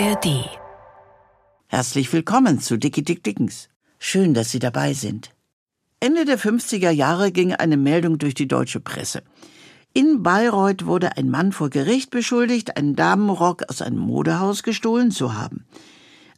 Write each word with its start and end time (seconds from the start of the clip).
ARD. 0.00 0.48
Herzlich 1.66 2.12
willkommen 2.12 2.60
zu 2.60 2.78
Dicky 2.78 3.02
Dick 3.02 3.24
Dickens. 3.24 3.68
Schön, 3.98 4.32
dass 4.32 4.52
Sie 4.52 4.60
dabei 4.60 4.94
sind. 4.94 5.34
Ende 5.98 6.24
der 6.24 6.38
50er 6.38 6.90
Jahre 6.90 7.32
ging 7.32 7.52
eine 7.52 7.76
Meldung 7.76 8.18
durch 8.18 8.34
die 8.34 8.46
deutsche 8.46 8.78
Presse. 8.78 9.24
In 9.94 10.22
Bayreuth 10.22 10.86
wurde 10.86 11.16
ein 11.16 11.28
Mann 11.30 11.50
vor 11.50 11.68
Gericht 11.68 12.10
beschuldigt, 12.10 12.76
einen 12.76 12.94
Damenrock 12.94 13.64
aus 13.68 13.82
einem 13.82 13.98
Modehaus 13.98 14.62
gestohlen 14.62 15.10
zu 15.10 15.34
haben. 15.34 15.64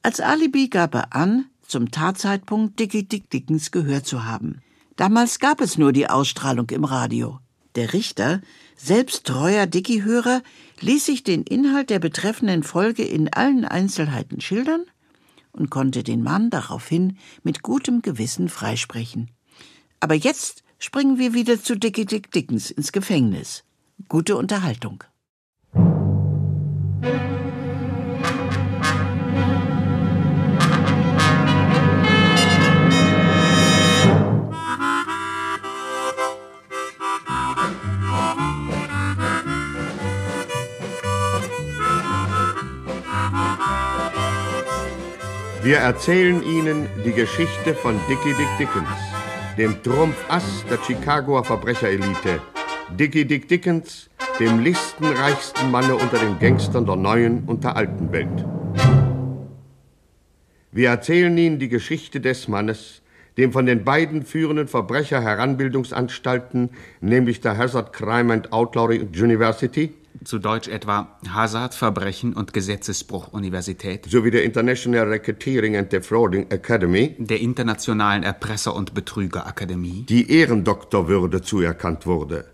Als 0.03 0.21
Alibi 0.21 0.69
gab 0.69 0.95
er 0.95 1.15
an, 1.15 1.45
zum 1.61 1.91
Tatzeitpunkt 1.91 2.81
Dicky 2.81 3.07
Dick 3.07 3.29
Dickens 3.29 3.71
gehört 3.73 4.07
zu 4.07 4.25
haben. 4.25 4.63
Damals 4.97 5.39
gab 5.39 5.61
es 5.61 5.77
nur 5.77 5.93
die 5.93 6.09
Ausstrahlung 6.09 6.71
im 6.71 6.85
Radio. 6.85 7.41
Der 7.77 7.93
Richter, 7.93 8.41
selbst 8.77 9.27
treuer 9.27 9.67
Dicky-Hörer, 9.67 10.43
ließ 10.81 11.07
sich 11.07 11.23
den 11.23 11.43
Inhalt 11.43 11.91
der 11.91 11.99
betreffenden 11.99 12.63
Folge 12.63 13.05
in 13.05 13.33
allen 13.33 13.65
Einzelheiten 13.65 14.41
schildern 14.41 14.85
und 15.53 15.71
konnte 15.71 16.03
den 16.03 16.23
Mann 16.23 16.51
daraufhin 16.51 17.19
mit 17.43 17.63
gutem 17.63 18.03
Gewissen 18.03 18.49
freisprechen. 18.49 19.31
Aber 20.01 20.15
jetzt 20.15 20.63
springen 20.79 21.19
wir 21.19 21.35
wieder 21.35 21.63
zu 21.63 21.77
Dickie 21.77 22.07
Dick 22.07 22.31
Dickens 22.33 22.71
ins 22.71 22.91
Gefängnis. 22.91 23.65
Gute 24.09 24.37
Unterhaltung. 24.37 25.05
Wir 45.71 45.79
erzählen 45.79 46.43
Ihnen 46.43 46.89
die 47.05 47.13
Geschichte 47.13 47.77
von 47.77 47.95
Dickie 48.09 48.35
Dick 48.35 48.49
Dickens, 48.59 48.89
dem 49.57 49.81
Trumpfass 49.85 50.65
der 50.69 50.79
Chicagoer 50.79 51.45
Verbrecherelite. 51.45 52.41
Dickie 52.99 53.25
Dick 53.25 53.47
Dickens, 53.47 54.11
dem 54.41 54.59
listenreichsten 54.59 55.71
Manne 55.71 55.95
unter 55.95 56.19
den 56.19 56.41
Gangstern 56.41 56.87
der 56.87 56.97
neuen 56.97 57.45
und 57.45 57.63
der 57.63 57.77
alten 57.77 58.11
Welt. 58.11 58.45
Wir 60.73 60.89
erzählen 60.89 61.39
Ihnen 61.39 61.61
die 61.61 61.69
Geschichte 61.69 62.21
des 62.21 62.49
Mannes, 62.49 63.01
dem 63.37 63.53
von 63.53 63.65
den 63.65 63.85
beiden 63.85 64.25
führenden 64.25 64.67
Verbrecher-Heranbildungsanstalten, 64.67 66.71
nämlich 67.01 67.43
der 67.43 67.57
Hazard 67.57 67.93
Crime 67.93 68.33
and 68.33 68.53
Outlawry 68.53 69.09
University, 69.17 69.95
zu 70.25 70.39
Deutsch 70.39 70.69
etwa 70.69 71.19
Hazard, 71.33 71.75
Verbrechen 71.75 72.35
und 72.35 72.53
Gesetzesbruch 72.53 73.33
Universität, 73.33 74.07
sowie 74.09 74.31
der 74.31 74.45
International 74.45 75.09
Racketeering 75.09 75.77
and 75.77 75.93
Defrauding 75.93 76.51
Academy, 76.51 77.17
der 77.19 77.41
Internationalen 77.41 78.23
Erpresser- 78.23 78.75
und 78.75 78.95
Betrügerakademie, 78.95 80.07
die 80.09 80.31
Ehrendoktorwürde 80.31 81.43
zuerkannt 81.43 82.07
wurde. 82.07 82.47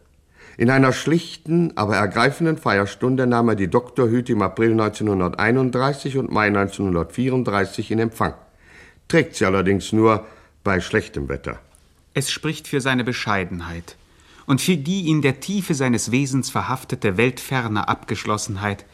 In 0.58 0.70
einer 0.70 0.92
schlichten, 0.92 1.76
aber 1.76 1.96
ergreifenden 1.96 2.56
Feierstunde 2.56 3.26
nahm 3.26 3.50
er 3.50 3.56
die 3.56 3.68
Doktorhüte 3.68 4.32
im 4.32 4.42
April 4.42 4.70
1931 4.72 6.16
und 6.16 6.32
Mai 6.32 6.46
1934 6.46 7.90
in 7.90 7.98
Empfang. 7.98 8.34
Trägt 9.08 9.36
sie 9.36 9.44
allerdings 9.44 9.92
nur 9.92 10.24
bei 10.64 10.80
schlechtem 10.80 11.28
Wetter. 11.28 11.58
Es 12.14 12.30
spricht 12.30 12.68
für 12.68 12.80
seine 12.80 13.04
Bescheidenheit 13.04 13.96
und 14.46 14.60
für 14.60 14.76
die 14.76 15.08
in 15.10 15.22
der 15.22 15.40
Tiefe 15.40 15.74
seines 15.74 16.10
Wesens 16.10 16.50
verhaftete 16.50 17.16
weltferne 17.16 17.88
Abgeschlossenheit, 17.88 18.86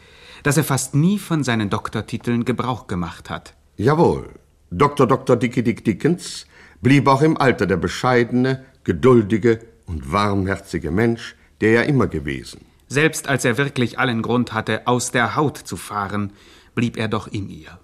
dass 0.43 0.57
er 0.57 0.65
fast 0.65 0.95
nie 0.95 1.19
von 1.19 1.45
seinen 1.45 1.71
Doktortiteln 1.71 2.45
Gebrauch 2.45 2.87
gemacht 2.87 3.31
hat. 3.31 3.55
Jawohl, 3.77 4.31
Dr. 4.71 5.07
Dr. 5.07 5.37
Dickie 5.37 5.63
Dick 5.63 5.85
Dickens 5.85 6.47
blieb 6.81 7.07
auch 7.07 7.23
im 7.23 7.37
Alter 7.37 7.67
der 7.67 7.77
bescheidene, 7.77 8.65
geduldige 8.85 9.61
und 9.87 10.11
warmherzige 10.11 10.91
Mensch, 10.91 11.37
der 11.61 11.77
er 11.77 11.87
immer 11.87 12.09
gewesen. 12.09 12.67
Selbst 12.89 13.29
als 13.29 13.45
er 13.45 13.57
wirklich 13.57 13.99
allen 13.99 14.23
Grund 14.23 14.53
hatte, 14.53 14.87
aus 14.87 15.13
der 15.13 15.37
Haut 15.37 15.57
zu 15.57 15.77
fahren, 15.77 16.33
blieb 16.75 16.97
er 16.97 17.09
doch 17.09 17.29
in 17.29 17.49
ihr. 17.49 17.79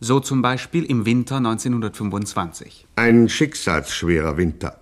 So 0.00 0.18
zum 0.18 0.40
Beispiel 0.40 0.84
im 0.84 1.04
Winter 1.04 1.36
1925. 1.36 2.86
Ein 2.96 3.28
schicksalsschwerer 3.28 4.36
Winter. 4.38 4.80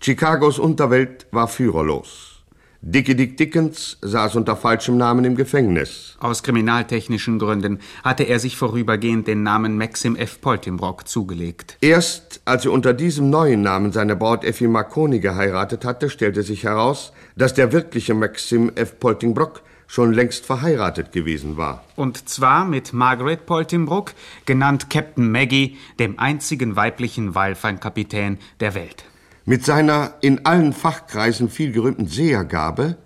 Chicagos 0.00 0.60
Unterwelt 0.60 1.26
war 1.32 1.48
führerlos. 1.48 2.44
Dickie 2.80 3.16
Dick 3.16 3.36
Dickens 3.36 3.98
saß 4.00 4.36
unter 4.36 4.54
falschem 4.54 4.96
Namen 4.96 5.24
im 5.24 5.34
Gefängnis. 5.34 6.16
Aus 6.20 6.44
kriminaltechnischen 6.44 7.40
Gründen 7.40 7.80
hatte 8.04 8.22
er 8.22 8.38
sich 8.38 8.56
vorübergehend 8.56 9.26
den 9.26 9.42
Namen 9.42 9.76
Maxim 9.76 10.14
F. 10.14 10.40
Poltimbrock 10.40 11.08
zugelegt. 11.08 11.76
Erst 11.80 12.40
als 12.44 12.64
er 12.64 12.72
unter 12.72 12.94
diesem 12.94 13.28
neuen 13.28 13.62
Namen 13.62 13.90
seine 13.90 14.14
Braut 14.14 14.44
Effi 14.44 14.68
Marconi 14.68 15.18
geheiratet 15.18 15.84
hatte, 15.84 16.10
stellte 16.10 16.44
sich 16.44 16.62
heraus, 16.62 17.12
dass 17.34 17.54
der 17.54 17.72
wirkliche 17.72 18.14
Maxim 18.14 18.70
F. 18.76 19.00
Poltimbrock 19.00 19.62
schon 19.88 20.12
längst 20.12 20.46
verheiratet 20.46 21.10
gewesen 21.10 21.56
war. 21.56 21.82
Und 21.96 22.28
zwar 22.28 22.64
mit 22.64 22.92
Margaret 22.92 23.46
Poltimbrook, 23.46 24.12
genannt 24.46 24.90
Captain 24.90 25.32
Maggie, 25.32 25.76
dem 25.98 26.20
einzigen 26.20 26.76
weiblichen 26.76 27.34
Walfangkapitän 27.34 28.38
der 28.60 28.76
Welt. 28.76 29.04
Mit 29.48 29.64
seiner 29.64 30.12
in 30.20 30.44
allen 30.44 30.74
Fachkreisen 30.74 31.48
viel 31.48 31.72
gerühmten 31.72 32.06
Sehergabe 32.06 32.98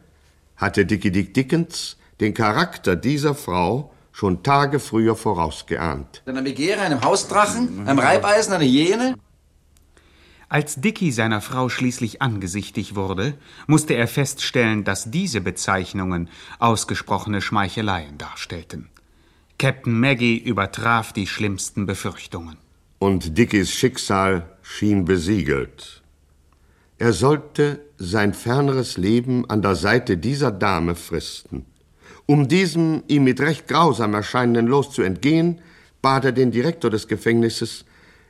hatte 0.56 0.84
Dickie 0.84 1.12
Dick 1.12 1.34
Dickens 1.34 1.98
den 2.18 2.34
Charakter 2.34 2.96
dieser 2.96 3.36
Frau 3.36 3.92
schon 4.10 4.42
Tage 4.42 4.80
früher 4.80 5.14
vorausgeahnt. 5.14 6.24
Einer 6.26 6.42
Begehre, 6.42 6.80
einem 6.80 7.04
Hausdrachen, 7.04 7.86
einem 7.86 8.00
Reibeisen, 8.00 8.54
einer 8.54 8.64
Hyäne? 8.64 9.14
Als 10.48 10.80
Dicky 10.80 11.12
seiner 11.12 11.42
Frau 11.42 11.68
schließlich 11.68 12.20
angesichtig 12.22 12.96
wurde, 12.96 13.34
musste 13.68 13.94
er 13.94 14.08
feststellen, 14.08 14.82
dass 14.82 15.12
diese 15.12 15.42
Bezeichnungen 15.42 16.28
ausgesprochene 16.58 17.40
Schmeicheleien 17.40 18.18
darstellten. 18.18 18.88
Captain 19.60 20.00
Maggie 20.00 20.38
übertraf 20.38 21.12
die 21.12 21.28
schlimmsten 21.28 21.86
Befürchtungen. 21.86 22.56
Und 22.98 23.38
Dickies 23.38 23.70
Schicksal 23.70 24.58
schien 24.60 25.04
besiegelt. 25.04 26.01
Er 27.02 27.12
sollte 27.12 27.80
sein 27.98 28.32
ferneres 28.32 28.96
Leben 28.96 29.50
an 29.50 29.60
der 29.60 29.74
Seite 29.74 30.16
dieser 30.16 30.52
Dame 30.52 30.94
fristen. 30.94 31.66
Um 32.26 32.46
diesem 32.46 33.02
ihm 33.08 33.24
mit 33.24 33.40
recht 33.40 33.66
grausam 33.66 34.14
erscheinenden 34.14 34.68
Los 34.68 34.92
zu 34.92 35.02
entgehen, 35.02 35.60
bat 36.00 36.24
er 36.26 36.30
den 36.30 36.52
Direktor 36.52 36.92
des 36.92 37.08
Gefängnisses, 37.08 37.86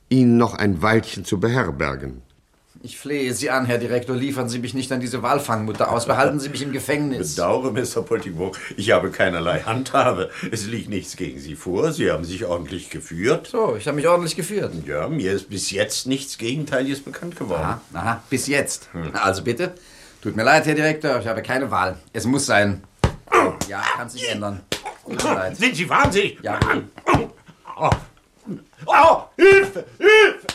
ihn 0.08 0.38
noch 0.38 0.54
ein 0.54 0.80
Weilchen 0.80 1.26
zu 1.26 1.38
beherbergen. 1.38 2.22
Ich 2.84 2.98
flehe 2.98 3.32
Sie 3.32 3.48
an, 3.48 3.66
Herr 3.66 3.78
Direktor, 3.78 4.16
liefern 4.16 4.48
Sie 4.48 4.58
mich 4.58 4.74
nicht 4.74 4.90
an 4.90 4.98
diese 4.98 5.22
Walfangmutter 5.22 5.92
aus. 5.92 6.06
Behalten 6.06 6.40
Sie 6.40 6.48
mich 6.48 6.62
im 6.62 6.72
Gefängnis. 6.72 7.36
Bedauere, 7.36 7.70
Mr. 7.70 8.02
Poltimbrook, 8.02 8.58
ich 8.76 8.90
habe 8.90 9.12
keinerlei 9.12 9.60
Handhabe. 9.60 10.30
Es 10.50 10.66
liegt 10.66 10.88
nichts 10.88 11.16
gegen 11.16 11.38
Sie 11.38 11.54
vor. 11.54 11.92
Sie 11.92 12.10
haben 12.10 12.24
sich 12.24 12.44
ordentlich 12.44 12.90
geführt. 12.90 13.46
So, 13.46 13.76
ich 13.76 13.86
habe 13.86 13.94
mich 13.94 14.08
ordentlich 14.08 14.34
geführt. 14.34 14.72
Ja, 14.84 15.06
mir 15.08 15.32
ist 15.32 15.48
bis 15.48 15.70
jetzt 15.70 16.08
nichts 16.08 16.38
Gegenteiliges 16.38 17.04
bekannt 17.04 17.36
geworden. 17.36 17.62
Aha, 17.62 17.80
aha 17.94 18.22
bis 18.28 18.48
jetzt. 18.48 18.88
Hm. 18.90 19.12
Also 19.14 19.44
bitte. 19.44 19.74
Tut 20.20 20.34
mir 20.34 20.42
leid, 20.42 20.66
Herr 20.66 20.74
Direktor, 20.74 21.20
ich 21.20 21.28
habe 21.28 21.42
keine 21.42 21.70
Wahl. 21.70 21.96
Es 22.12 22.26
muss 22.26 22.46
sein. 22.46 22.82
Ja, 23.68 23.80
kann 23.96 24.08
sich 24.08 24.28
ändern. 24.28 24.60
Tut 25.08 25.22
mir 25.22 25.34
leid. 25.34 25.56
Sind 25.56 25.76
Sie 25.76 25.88
wahnsinnig? 25.88 26.38
Ja. 26.42 26.58
Oh, 27.76 27.90
oh 28.86 29.22
Hilfe! 29.36 29.84
Hilfe! 29.98 30.51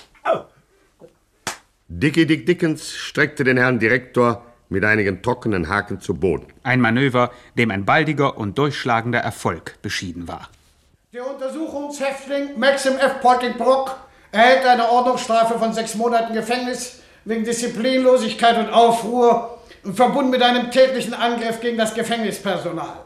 Dickie 1.90 2.26
Dick 2.26 2.46
Dickens 2.46 2.94
streckte 2.94 3.46
den 3.46 3.56
Herrn 3.56 3.80
Direktor 3.80 4.44
mit 4.68 4.84
einigen 4.84 5.22
trockenen 5.22 5.70
Haken 5.70 6.02
zu 6.02 6.16
Boden. 6.16 6.48
Ein 6.62 6.82
Manöver, 6.82 7.32
dem 7.58 7.72
ein 7.72 7.86
baldiger 7.86 8.38
und 8.38 8.58
durchschlagender 8.58 9.20
Erfolg 9.20 9.82
beschieden 9.82 10.28
war. 10.28 10.50
Der 11.14 11.26
Untersuchungshäftling 11.26 12.60
Maxim 12.60 12.98
F. 12.98 13.22
Pottingbrook 13.22 13.96
erhält 14.34 14.66
eine 14.66 14.90
Ordnungsstrafe 14.90 15.58
von 15.58 15.72
sechs 15.72 15.96
Monaten 15.96 16.34
Gefängnis 16.34 17.00
wegen 17.24 17.46
Disziplinlosigkeit 17.46 18.58
und 18.58 18.70
Aufruhr 18.70 19.62
und 19.86 19.96
verbunden 19.96 20.32
mit 20.32 20.44
einem 20.44 20.70
tätlichen 20.70 21.14
Angriff 21.14 21.62
gegen 21.62 21.78
das 21.78 21.94
Gefängnispersonal. 21.94 22.98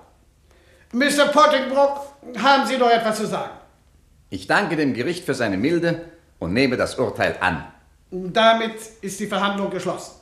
Mr. 0.91 1.27
Pottingbrook, 1.31 1.99
haben 2.41 2.65
Sie 2.65 2.77
noch 2.77 2.89
etwas 2.89 3.17
zu 3.17 3.27
sagen? 3.27 3.51
Ich 4.31 4.47
danke 4.47 4.75
dem 4.75 4.95
Gericht 4.95 5.23
für 5.23 5.35
seine 5.35 5.57
Milde 5.57 6.05
und 6.39 6.53
nehme 6.53 6.77
das 6.77 6.97
Urteil 6.97 7.37
an. 7.41 7.63
Damit 8.13 8.75
ist 8.99 9.21
die 9.21 9.25
Verhandlung 9.25 9.69
geschlossen. 9.69 10.15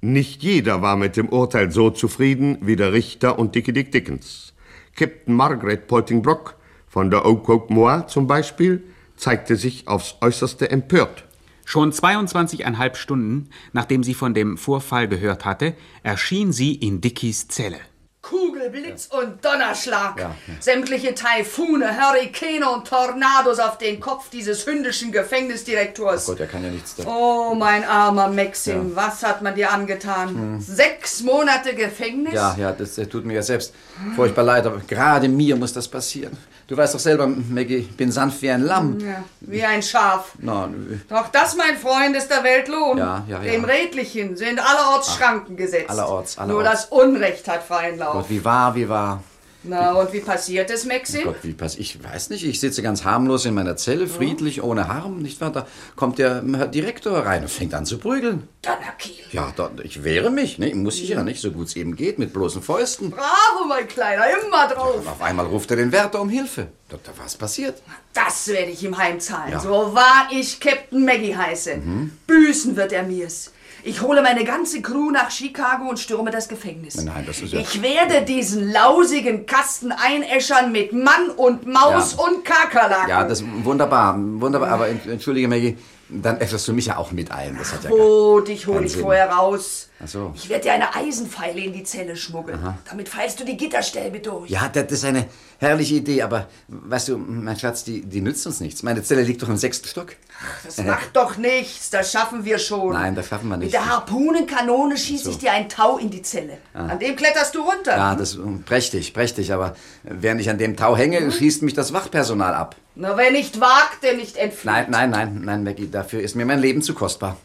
Nicht 0.00 0.42
jeder 0.42 0.80
war 0.80 0.96
mit 0.96 1.18
dem 1.18 1.28
Urteil 1.28 1.70
so 1.70 1.90
zufrieden 1.90 2.56
wie 2.62 2.74
der 2.74 2.94
Richter 2.94 3.38
und 3.38 3.54
Dickie 3.54 3.74
Dick 3.74 3.92
Dickens. 3.92 4.54
Captain 4.96 5.34
Margaret 5.34 5.88
Poltingbrock 5.88 6.56
von 6.86 7.10
der 7.10 7.26
Okoke 7.26 7.70
Moor 7.70 8.06
zum 8.06 8.26
Beispiel 8.26 8.82
zeigte 9.16 9.56
sich 9.56 9.88
aufs 9.88 10.16
äußerste 10.22 10.70
empört. 10.70 11.24
Schon 11.66 11.92
22,5 11.92 12.94
Stunden, 12.94 13.50
nachdem 13.74 14.02
sie 14.02 14.14
von 14.14 14.32
dem 14.32 14.56
Vorfall 14.56 15.06
gehört 15.06 15.44
hatte, 15.44 15.74
erschien 16.02 16.52
sie 16.52 16.74
in 16.74 17.02
Dickies 17.02 17.48
Zelle. 17.48 17.78
Kugel, 18.22 18.70
Blitz 18.70 19.08
und 19.10 19.44
Donnerschlag. 19.44 20.30
Sämtliche 20.60 21.14
Taifune, 21.14 21.90
Hurrikane 22.00 22.70
und 22.70 22.86
Tornados 22.86 23.58
auf 23.58 23.78
den 23.78 23.98
Kopf 23.98 24.30
dieses 24.30 24.64
hündischen 24.64 25.10
Gefängnisdirektors. 25.10 26.26
Gott, 26.26 26.38
er 26.40 26.46
kann 26.46 26.62
ja 26.64 26.70
nichts 26.70 26.94
da. 26.94 27.04
Oh, 27.06 27.54
mein 27.54 27.84
armer 27.84 28.28
Maxim, 28.28 28.94
was 28.94 29.22
hat 29.24 29.42
man 29.42 29.54
dir 29.56 29.72
angetan? 29.72 30.60
Sechs 30.60 31.22
Monate 31.22 31.74
Gefängnis? 31.74 32.34
Ja, 32.34 32.54
ja, 32.58 32.72
das, 32.72 32.94
das 32.94 33.08
tut 33.08 33.24
mir 33.24 33.34
ja 33.34 33.42
selbst 33.42 33.74
furchtbar 34.14 34.44
leid, 34.44 34.66
aber 34.66 34.78
gerade 34.86 35.28
mir 35.28 35.56
muss 35.56 35.72
das 35.72 35.88
passieren. 35.88 36.36
Du 36.68 36.76
weißt 36.78 36.94
doch 36.94 37.00
selber, 37.00 37.26
Maggie, 37.26 37.76
ich 37.76 37.96
bin 37.96 38.10
sanft 38.10 38.40
wie 38.40 38.48
ein 38.50 38.62
Lamm. 38.62 38.98
Ja, 39.00 39.24
wie 39.40 39.62
ein 39.62 39.82
Schaf. 39.82 40.32
Na, 40.38 40.70
Doch 41.08 41.28
das, 41.28 41.54
mein 41.56 41.76
Freund, 41.76 42.16
ist 42.16 42.28
der 42.30 42.42
Weltlohn. 42.44 42.96
Ja, 42.96 43.24
ja, 43.28 43.42
ja. 43.42 43.52
Dem 43.52 43.64
Redlichen 43.64 44.36
sind 44.36 44.58
allerorts 44.58 45.14
Schranken 45.14 45.56
gesetzt. 45.56 45.90
allerorts, 45.90 46.36
Nur 46.36 46.44
allerorts. 46.60 46.70
das 46.70 46.84
Unrecht 46.86 47.46
hat 47.48 47.64
freien 47.64 47.98
Lauf. 47.98 48.11
Gott, 48.12 48.30
wie 48.30 48.44
wahr, 48.44 48.74
wie 48.74 48.88
wahr. 48.88 49.22
Na, 49.64 49.92
und 49.92 50.12
wie 50.12 50.18
passiert 50.18 50.70
es, 50.72 50.84
Maxim? 50.86 51.22
Gott, 51.22 51.36
wie 51.42 51.52
pass 51.52 51.76
Ich 51.76 52.02
weiß 52.02 52.30
nicht, 52.30 52.44
ich 52.44 52.58
sitze 52.58 52.82
ganz 52.82 53.04
harmlos 53.04 53.44
in 53.44 53.54
meiner 53.54 53.76
Zelle, 53.76 54.08
friedlich, 54.08 54.60
ohne 54.60 54.88
Harm, 54.88 55.18
nicht 55.22 55.40
wahr? 55.40 55.52
Da 55.52 55.68
kommt 55.94 56.18
der 56.18 56.42
Herr 56.56 56.66
Direktor 56.66 57.24
rein 57.24 57.42
und 57.42 57.48
fängt 57.48 57.72
an 57.72 57.86
zu 57.86 57.98
prügeln. 57.98 58.48
Donnerkiel. 58.62 59.24
Ja, 59.30 59.52
da, 59.54 59.70
ich 59.84 60.02
wehre 60.02 60.30
mich, 60.30 60.58
ne? 60.58 60.74
Muss 60.74 60.96
ich 60.98 61.10
ja 61.10 61.22
nicht, 61.22 61.40
so 61.40 61.52
gut 61.52 61.68
es 61.68 61.76
eben 61.76 61.94
geht, 61.94 62.18
mit 62.18 62.32
bloßen 62.32 62.60
Fäusten. 62.60 63.12
Bravo, 63.12 63.64
mein 63.68 63.86
Kleiner, 63.86 64.24
immer 64.44 64.66
drauf. 64.66 64.96
Und 64.96 65.06
auf 65.06 65.22
einmal 65.22 65.46
ruft 65.46 65.70
er 65.70 65.76
den 65.76 65.92
Wärter 65.92 66.20
um 66.20 66.28
Hilfe. 66.28 66.66
Doktor, 66.88 67.12
was 67.22 67.36
passiert? 67.36 67.80
Das 68.14 68.48
werde 68.48 68.72
ich 68.72 68.82
ihm 68.82 68.98
heimzahlen, 68.98 69.52
Ja. 69.52 69.58
Mhm. 69.58 69.62
so 69.62 69.94
wahr 69.94 70.26
ich 70.32 70.58
Captain 70.58 71.04
Maggie 71.04 71.36
heiße. 71.36 71.80
Büßen 72.26 72.74
wird 72.74 72.92
er 72.92 73.04
mir's. 73.04 73.52
Ich 73.84 74.00
hole 74.00 74.22
meine 74.22 74.44
ganze 74.44 74.80
Crew 74.80 75.10
nach 75.10 75.30
Chicago 75.30 75.88
und 75.88 75.98
stürme 75.98 76.30
das 76.30 76.48
Gefängnis. 76.48 77.02
Nein, 77.02 77.24
das 77.26 77.40
ist 77.40 77.52
ja- 77.52 77.60
Ich 77.60 77.82
werde 77.82 78.22
diesen 78.24 78.70
lausigen 78.70 79.44
Kasten 79.44 79.90
einäschern 79.90 80.70
mit 80.70 80.92
Mann 80.92 81.30
und 81.36 81.66
Maus 81.66 82.14
Ja. 82.16 82.24
und 82.24 82.44
Kakerlaken. 82.44 83.08
Ja, 83.08 83.24
das 83.24 83.42
wunderbar, 83.64 84.16
wunderbar. 84.18 84.68
Aber 84.70 84.88
ent- 84.88 85.06
entschuldige, 85.06 85.48
Maggie, 85.48 85.76
dann 86.20 86.40
äfferst 86.40 86.66
du 86.68 86.72
mich 86.72 86.86
ja 86.86 86.96
auch 86.96 87.12
mit 87.12 87.30
ein. 87.30 87.56
Das 87.58 87.72
hat 87.72 87.84
ja 87.84 87.90
Oh, 87.90 88.40
dich 88.40 88.66
hole 88.66 88.84
ich 88.84 88.92
Sinn. 88.92 89.02
vorher 89.02 89.30
raus. 89.30 89.88
Ach 90.04 90.08
so. 90.08 90.32
Ich 90.34 90.48
werde 90.48 90.64
dir 90.64 90.72
eine 90.72 90.94
Eisenpfeile 90.96 91.60
in 91.60 91.72
die 91.72 91.84
Zelle 91.84 92.16
schmuggeln. 92.16 92.58
Damit 92.90 93.08
feilst 93.08 93.38
du 93.38 93.44
die 93.44 93.56
Gitterstäbe 93.56 94.18
durch. 94.18 94.50
Ja, 94.50 94.68
das 94.68 94.90
ist 94.90 95.04
eine 95.04 95.26
herrliche 95.58 95.94
Idee, 95.94 96.22
aber 96.22 96.48
weißt 96.68 97.08
du, 97.08 97.18
mein 97.18 97.56
Schatz, 97.56 97.84
die, 97.84 98.02
die 98.02 98.20
nützt 98.20 98.44
uns 98.46 98.58
nichts. 98.60 98.82
Meine 98.82 99.02
Zelle 99.04 99.22
liegt 99.22 99.42
doch 99.42 99.48
im 99.48 99.56
sechsten 99.56 99.86
Stock. 99.86 100.16
Das 100.64 100.78
macht 100.78 101.10
doch 101.14 101.36
nichts, 101.36 101.90
das 101.90 102.10
schaffen 102.10 102.44
wir 102.44 102.58
schon. 102.58 102.94
Nein, 102.94 103.14
das 103.14 103.28
schaffen 103.28 103.48
wir 103.48 103.56
nicht. 103.56 103.66
Mit 103.66 103.74
der 103.74 103.86
Harpunenkanone 103.88 104.96
schieße 104.96 105.24
So. 105.24 105.30
ich 105.30 105.38
dir 105.38 105.52
ein 105.52 105.68
Tau 105.68 105.98
in 105.98 106.10
die 106.10 106.22
Zelle. 106.22 106.58
An 106.74 106.98
dem 106.98 107.14
kletterst 107.14 107.54
du 107.54 107.60
runter. 107.60 107.96
Ja, 107.96 108.14
das 108.16 108.34
ist 108.34 108.64
prächtig, 108.66 109.14
prächtig, 109.14 109.52
aber 109.52 109.76
während 110.02 110.40
ich 110.40 110.50
an 110.50 110.58
dem 110.58 110.76
Tau 110.76 110.96
hänge, 110.96 111.30
schießt 111.30 111.62
mich 111.62 111.74
das 111.74 111.92
Wachpersonal 111.92 112.54
ab. 112.54 112.74
Na, 112.94 113.16
wer 113.16 113.30
nicht 113.30 113.60
wagt, 113.60 114.02
der 114.02 114.14
nicht 114.14 114.36
entflieht. 114.36 114.64
Nein, 114.72 114.86
nein, 114.90 115.10
nein, 115.10 115.40
nein, 115.44 115.64
Maggie, 115.64 115.88
dafür 115.90 116.20
ist 116.20 116.34
mir 116.36 116.44
mein 116.44 116.58
Leben 116.60 116.82
zu 116.82 116.94
kostbar. 116.94 117.36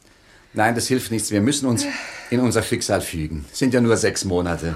Nein, 0.53 0.75
das 0.75 0.87
hilft 0.87 1.11
nichts. 1.11 1.31
Wir 1.31 1.41
müssen 1.41 1.67
uns 1.67 1.85
in 2.29 2.39
unser 2.39 2.63
Schicksal 2.63 3.01
fügen. 3.01 3.45
Sind 3.53 3.73
ja 3.73 3.79
nur 3.81 3.95
sechs 3.95 4.25
Monate. 4.25 4.75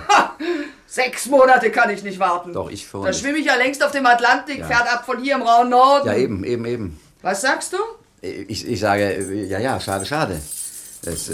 Sechs 0.87 1.25
Monate 1.27 1.71
kann 1.71 1.89
ich 1.89 2.03
nicht 2.03 2.19
warten. 2.19 2.53
Doch, 2.53 2.69
ich 2.69 2.87
schon. 2.87 3.03
Da 3.03 3.13
schwimme 3.13 3.37
ich 3.37 3.45
ja 3.45 3.55
längst 3.55 3.83
auf 3.83 3.91
dem 3.91 4.05
Atlantik, 4.05 4.59
Ja. 4.59 4.67
fährt 4.67 4.93
ab 4.93 5.05
von 5.05 5.21
hier 5.21 5.35
im 5.35 5.41
rauen 5.41 5.69
Norden. 5.69 6.07
Ja, 6.07 6.15
eben, 6.15 6.43
eben, 6.43 6.65
eben. 6.65 6.99
Was 7.21 7.41
sagst 7.41 7.73
du? 7.73 7.77
Ich, 8.21 8.67
ich 8.67 8.79
sage, 8.79 9.45
ja, 9.47 9.59
ja, 9.59 9.79
schade, 9.79 10.05
schade. 10.05 10.39
Das, 11.03 11.31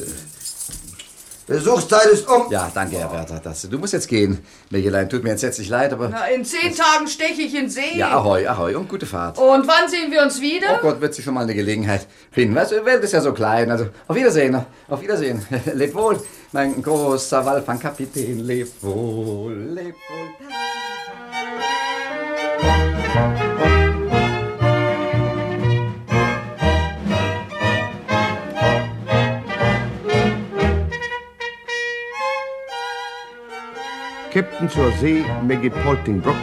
Besuchszeit 1.47 2.07
ist 2.07 2.27
um. 2.27 2.51
ja, 2.51 2.69
danke, 2.73 2.97
Herr 2.97 3.09
Wärter. 3.11 3.39
Das, 3.41 3.61
du 3.61 3.79
musst 3.79 3.93
jetzt 3.93 4.09
gehen. 4.09 4.39
Megelein, 4.69 5.09
tut 5.09 5.23
mir 5.23 5.31
entsetzlich 5.31 5.69
leid, 5.69 5.93
aber... 5.93 6.09
Na, 6.09 6.27
in 6.27 6.43
zehn 6.43 6.75
Tagen 6.75 7.07
steche 7.07 7.41
ich 7.41 7.55
in 7.55 7.69
See. 7.69 7.95
Ja, 7.95 8.11
ahoi, 8.17 8.45
ahoi 8.45 8.75
und 8.75 8.89
gute 8.89 9.05
Fahrt. 9.05 9.37
Und 9.37 9.65
wann 9.65 9.89
sehen 9.89 10.11
wir 10.11 10.21
uns 10.23 10.41
wieder? 10.41 10.67
Oh 10.77 10.81
Gott, 10.81 10.99
wird 10.99 11.13
sich 11.13 11.23
schon 11.23 11.33
mal 11.33 11.43
eine 11.43 11.55
Gelegenheit 11.55 12.05
finden. 12.31 12.53
Weißt 12.53 12.71
du, 12.71 12.79
die 12.79 12.85
Welt 12.85 13.01
ist 13.01 13.13
ja 13.13 13.21
so 13.21 13.31
klein. 13.31 13.71
Also, 13.71 13.87
auf 14.09 14.15
Wiedersehen, 14.17 14.65
auf 14.89 15.01
Wiedersehen. 15.01 15.45
Leb 15.73 15.95
wohl, 15.95 16.21
mein 16.51 16.81
großer 16.81 17.45
Walfangkapitän. 17.45 18.39
Leb 18.39 18.69
wohl, 18.81 19.53
leb 19.53 19.95
wohl. 19.95 20.27
Captain 34.37 34.69
zur 34.69 34.91
See 34.91 35.25
Maggie 35.47 35.71
Poltingbrook, 35.71 36.35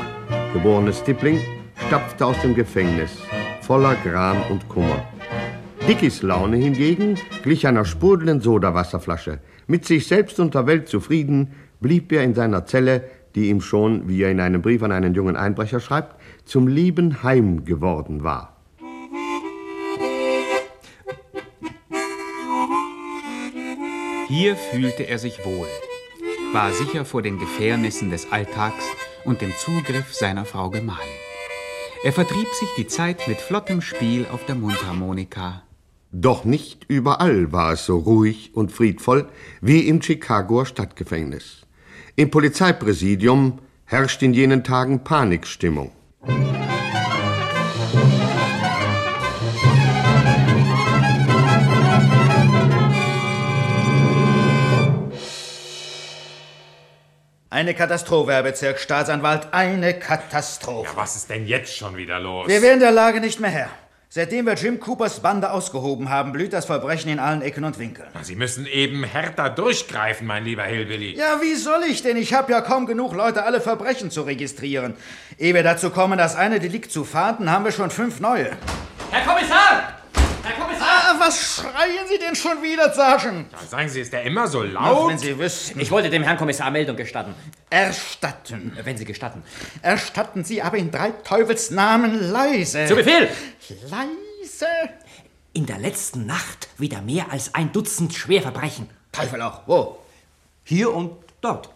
geborene 0.52 0.93
Stippling, 0.93 1.38
stapfte 1.87 2.26
aus 2.26 2.37
dem 2.41 2.52
Gefängnis, 2.52 3.12
voller 3.61 3.94
Gram 4.02 4.37
und 4.50 4.69
Kummer. 4.69 5.06
Dickies 5.87 6.20
Laune 6.23 6.56
hingegen 6.56 7.17
glich 7.44 7.69
einer 7.69 7.85
sprudelnden 7.85 8.41
Sodawasserflasche. 8.41 9.38
Mit 9.69 9.85
sich 9.85 10.08
selbst 10.08 10.41
und 10.41 10.56
der 10.56 10.67
Welt 10.67 10.88
zufrieden, 10.88 11.52
blieb 11.79 12.11
er 12.11 12.25
in 12.25 12.35
seiner 12.35 12.67
Zelle, 12.67 13.05
die 13.37 13.49
ihm 13.49 13.61
schon, 13.61 14.08
wie 14.08 14.25
er 14.25 14.32
in 14.32 14.41
einem 14.41 14.61
Brief 14.61 14.82
an 14.82 14.91
einen 14.91 15.14
jungen 15.14 15.37
Einbrecher 15.37 15.79
schreibt, 15.79 16.17
zum 16.44 16.67
lieben 16.67 17.23
Heim 17.23 17.64
geworden 17.64 18.25
war. 18.25 18.56
Hier 24.26 24.56
fühlte 24.56 25.05
er 25.05 25.20
sich 25.20 25.38
wohl, 25.44 25.69
war 26.55 26.73
sicher 26.73 27.05
vor 27.05 27.21
den 27.21 27.41
Gefährnissen 27.41 28.11
des 28.11 28.31
Alltags 28.31 28.85
und 29.25 29.41
dem 29.41 29.53
Zugriff 29.59 30.15
seiner 30.15 30.45
Frau 30.45 30.71
Gemahlin. 30.71 31.03
Er 32.05 32.12
vertrieb 32.12 32.47
sich 32.61 32.69
die 32.77 32.87
Zeit 32.87 33.27
mit 33.27 33.39
flottem 33.39 33.81
Spiel 33.83 34.25
auf 34.33 34.47
der 34.47 34.55
Mundharmonika. 34.55 35.65
Doch 36.12 36.45
nicht 36.45 36.85
überall 36.87 37.51
war 37.51 37.73
es 37.73 37.85
so 37.85 37.99
ruhig 37.99 38.53
und 38.55 38.71
friedvoll 38.71 39.29
wie 39.61 39.81
im 39.89 40.01
Chicagoer 40.01 40.65
Stadtgefängnis. 40.65 41.62
Im 42.15 42.31
Polizeipräsidium 42.31 43.59
herrscht 43.85 44.23
in 44.23 44.33
jenen 44.33 44.62
Tagen 44.62 45.03
Panikstimmung. 45.03 45.91
Eine 57.55 57.73
Katastrophe, 57.73 58.32
Herr 58.32 58.43
Bezirksstaatsanwalt, 58.43 59.46
eine 59.53 59.94
Katastrophe. 59.94 60.91
Ja, 60.91 60.96
was 60.96 61.15
ist 61.15 61.31
denn 61.31 61.46
jetzt 61.46 61.77
schon 61.77 61.96
wieder 61.96 62.19
los? 62.19 62.49
Wir 62.49 62.61
werden 62.63 62.81
der 62.81 62.91
Lage 62.91 63.20
nicht 63.20 63.39
mehr 63.39 63.51
Herr. 63.51 63.69
Seitdem 64.08 64.46
wir 64.46 64.55
Jim 64.55 64.81
Coopers 64.81 65.20
Bande 65.20 65.53
ausgehoben 65.53 66.11
haben, 66.11 66.32
blüht 66.32 66.53
das 66.53 66.65
Verbrechen 66.65 67.13
in 67.13 67.20
allen 67.20 67.43
Ecken 67.43 67.63
und 67.63 67.79
Winkeln. 67.79 68.08
Sie 68.23 68.34
müssen 68.34 68.67
eben 68.67 69.05
härter 69.05 69.51
durchgreifen, 69.51 70.27
mein 70.27 70.44
lieber 70.44 70.65
Hillbilly. 70.65 71.15
Ja, 71.17 71.41
wie 71.43 71.55
soll 71.55 71.84
ich 71.89 72.03
denn? 72.03 72.17
Ich 72.17 72.34
habe 72.34 72.51
ja 72.51 72.61
kaum 72.61 72.87
genug 72.87 73.15
Leute, 73.15 73.44
alle 73.44 73.61
Verbrechen 73.61 74.11
zu 74.11 74.23
registrieren. 74.23 74.96
Ehe 75.39 75.55
wir 75.55 75.63
dazu 75.63 75.91
kommen, 75.91 76.19
das 76.19 76.34
eine 76.34 76.58
Delikt 76.58 76.91
zu 76.91 77.05
fahnden, 77.05 77.53
haben 77.53 77.65
wir 77.65 77.70
schon 77.70 77.91
fünf 77.91 78.19
neue. 78.19 78.51
Herr 79.13 79.25
Kommissar! 79.25 79.64
Was 81.27 81.57
schreien 81.57 82.07
Sie 82.07 82.19
denn 82.19 82.35
schon 82.35 82.63
wieder, 82.63 82.93
Sergeant? 82.93 83.51
Ja, 83.51 83.59
sagen 83.67 83.89
Sie, 83.89 84.03
ist 84.03 84.13
der 84.13 84.25
immer 84.25 84.47
so 84.47 84.61
Ach, 84.61 84.73
laut? 84.73 85.09
wenn 85.11 85.19
Sie 85.19 85.39
wüssten. 85.39 85.81
Ich 85.81 85.91
wollte 85.91 86.11
dem 86.11 86.23
Herrn 86.23 86.37
Kommissar 86.37 86.71
Meldung 86.71 86.97
gestatten. 86.97 87.35
Erstatten. 87.71 88.77
Wenn 88.83 88.99
Sie 88.99 89.07
gestatten. 89.07 89.43
Erstatten 89.81 90.45
Sie 90.45 90.61
aber 90.61 90.77
in 90.77 90.91
drei 90.91 91.13
Teufelsnamen 91.13 92.31
leise. 92.31 92.85
Zu 92.85 92.95
Befehl! 92.95 93.31
Leise. 93.89 94.67
In 95.55 95.65
der 95.65 95.79
letzten 95.79 96.27
Nacht 96.27 96.69
wieder 96.77 97.01
mehr 97.01 97.33
als 97.33 97.55
ein 97.55 97.73
Dutzend 97.73 98.13
Schwerverbrechen. 98.13 98.91
Teufel 99.11 99.41
auch. 99.41 99.63
Wo? 99.67 99.99
Hier 100.65 100.93
und 100.93 101.13
dort. 101.41 101.71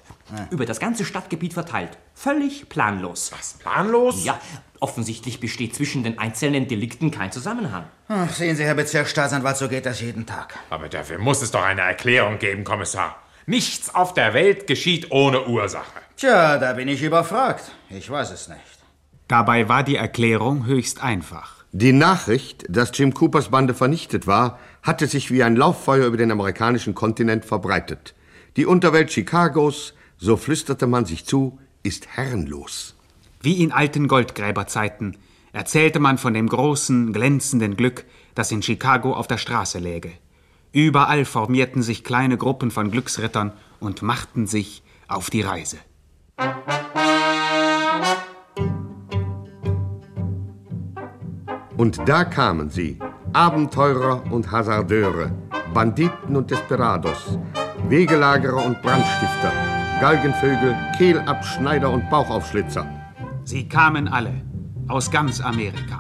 Über 0.50 0.67
das 0.67 0.78
ganze 0.78 1.07
Stadtgebiet 1.07 1.55
verteilt. 1.55 1.97
Völlig 2.14 2.69
planlos. 2.69 3.33
Was, 3.33 3.55
planlos? 3.55 4.25
Ja, 4.25 4.38
offensichtlich 4.80 5.40
besteht 5.40 5.75
zwischen 5.75 6.02
den 6.02 6.18
einzelnen 6.18 6.68
Delikten 6.68 7.11
kein 7.11 7.32
Zusammenhang. 7.32 7.85
Ach, 8.08 8.32
sehen 8.32 8.56
Sie, 8.56 8.64
Herr 8.64 8.75
Bezirksstaatsanwalt, 8.75 9.56
so 9.56 9.68
geht 9.68 9.87
das 9.87 10.00
jeden 10.00 10.26
Tag. 10.26 10.54
Aber 10.70 10.88
dafür 10.88 11.18
muss 11.18 11.42
es 11.42 11.50
doch 11.50 11.62
eine 11.62 11.82
Erklärung 11.82 12.38
geben, 12.38 12.64
Kommissar. 12.64 13.16
Nichts 13.47 13.94
auf 13.94 14.14
der 14.14 14.35
Welt 14.35 14.66
geschieht 14.66 15.11
ohne 15.11 15.47
Ursache. 15.47 16.00
Tja, 16.16 16.58
da 16.58 16.75
bin 16.75 16.88
ich 16.88 17.02
überfragt. 17.02 17.70
Ich 17.88 18.11
weiß 18.11 18.30
es 18.30 18.49
nicht. 18.49 18.61
Dabei 19.28 19.68
war 19.68 19.85
die 19.85 19.97
Erklärung 19.97 20.66
höchst 20.66 21.02
einfach. 21.02 21.64
Die 21.73 21.92
Nachricht, 21.92 22.64
dass 22.68 22.90
Jim 22.92 23.14
Coopers 23.14 23.50
Bande 23.50 23.75
vernichtet 23.75 24.26
war, 24.26 24.58
hatte 24.82 25.06
sich 25.06 25.30
wie 25.30 25.42
ein 25.42 25.54
Lauffeuer 25.54 26.06
über 26.06 26.16
den 26.16 26.30
amerikanischen 26.30 26.94
Kontinent 26.94 27.44
verbreitet. 27.44 28.14
Die 28.56 28.66
Unterwelt 28.66 29.11
Chicagos, 29.11 29.94
so 30.16 30.37
flüsterte 30.37 30.87
man 30.87 31.04
sich 31.04 31.25
zu, 31.25 31.58
ist 31.82 32.08
herrenlos. 32.08 32.98
Wie 33.40 33.62
in 33.62 33.71
alten 33.73 34.09
Goldgräberzeiten 34.09 35.16
erzählte 35.52 36.00
man 36.00 36.18
von 36.18 36.35
dem 36.35 36.49
großen, 36.49 37.12
glänzenden 37.12 37.76
Glück, 37.76 38.04
das 38.35 38.50
in 38.50 38.62
Chicago 38.62 39.14
auf 39.14 39.26
der 39.26 39.38
Straße 39.38 39.78
läge. 39.78 40.11
Überall 40.73 41.25
formierten 41.25 41.83
sich 41.83 42.04
kleine 42.04 42.37
Gruppen 42.37 42.71
von 42.71 42.90
Glücksrittern 42.90 43.52
und 43.80 44.02
machten 44.02 44.47
sich 44.47 44.83
auf 45.07 45.30
die 45.30 45.40
Reise. 45.40 45.78
Und 51.76 52.00
da 52.07 52.25
kamen 52.25 52.71
sie, 52.71 52.99
Abenteurer 53.33 54.25
und 54.33 54.50
Hasardeure, 54.50 55.30
Banditen 55.73 56.35
und 56.37 56.50
Desperados, 56.50 57.38
Wegelagerer 57.88 58.66
und 58.66 58.83
Brandstifter, 58.83 59.52
Galgenvögel, 60.00 60.76
Kehlabschneider 60.99 61.90
und 61.90 62.11
Bauchaufschlitzer. 62.11 62.98
Sie 63.49 63.67
kamen 63.67 64.09
alle 64.09 64.43
aus 64.88 65.11
ganz 65.11 65.40
Amerika. 65.40 65.99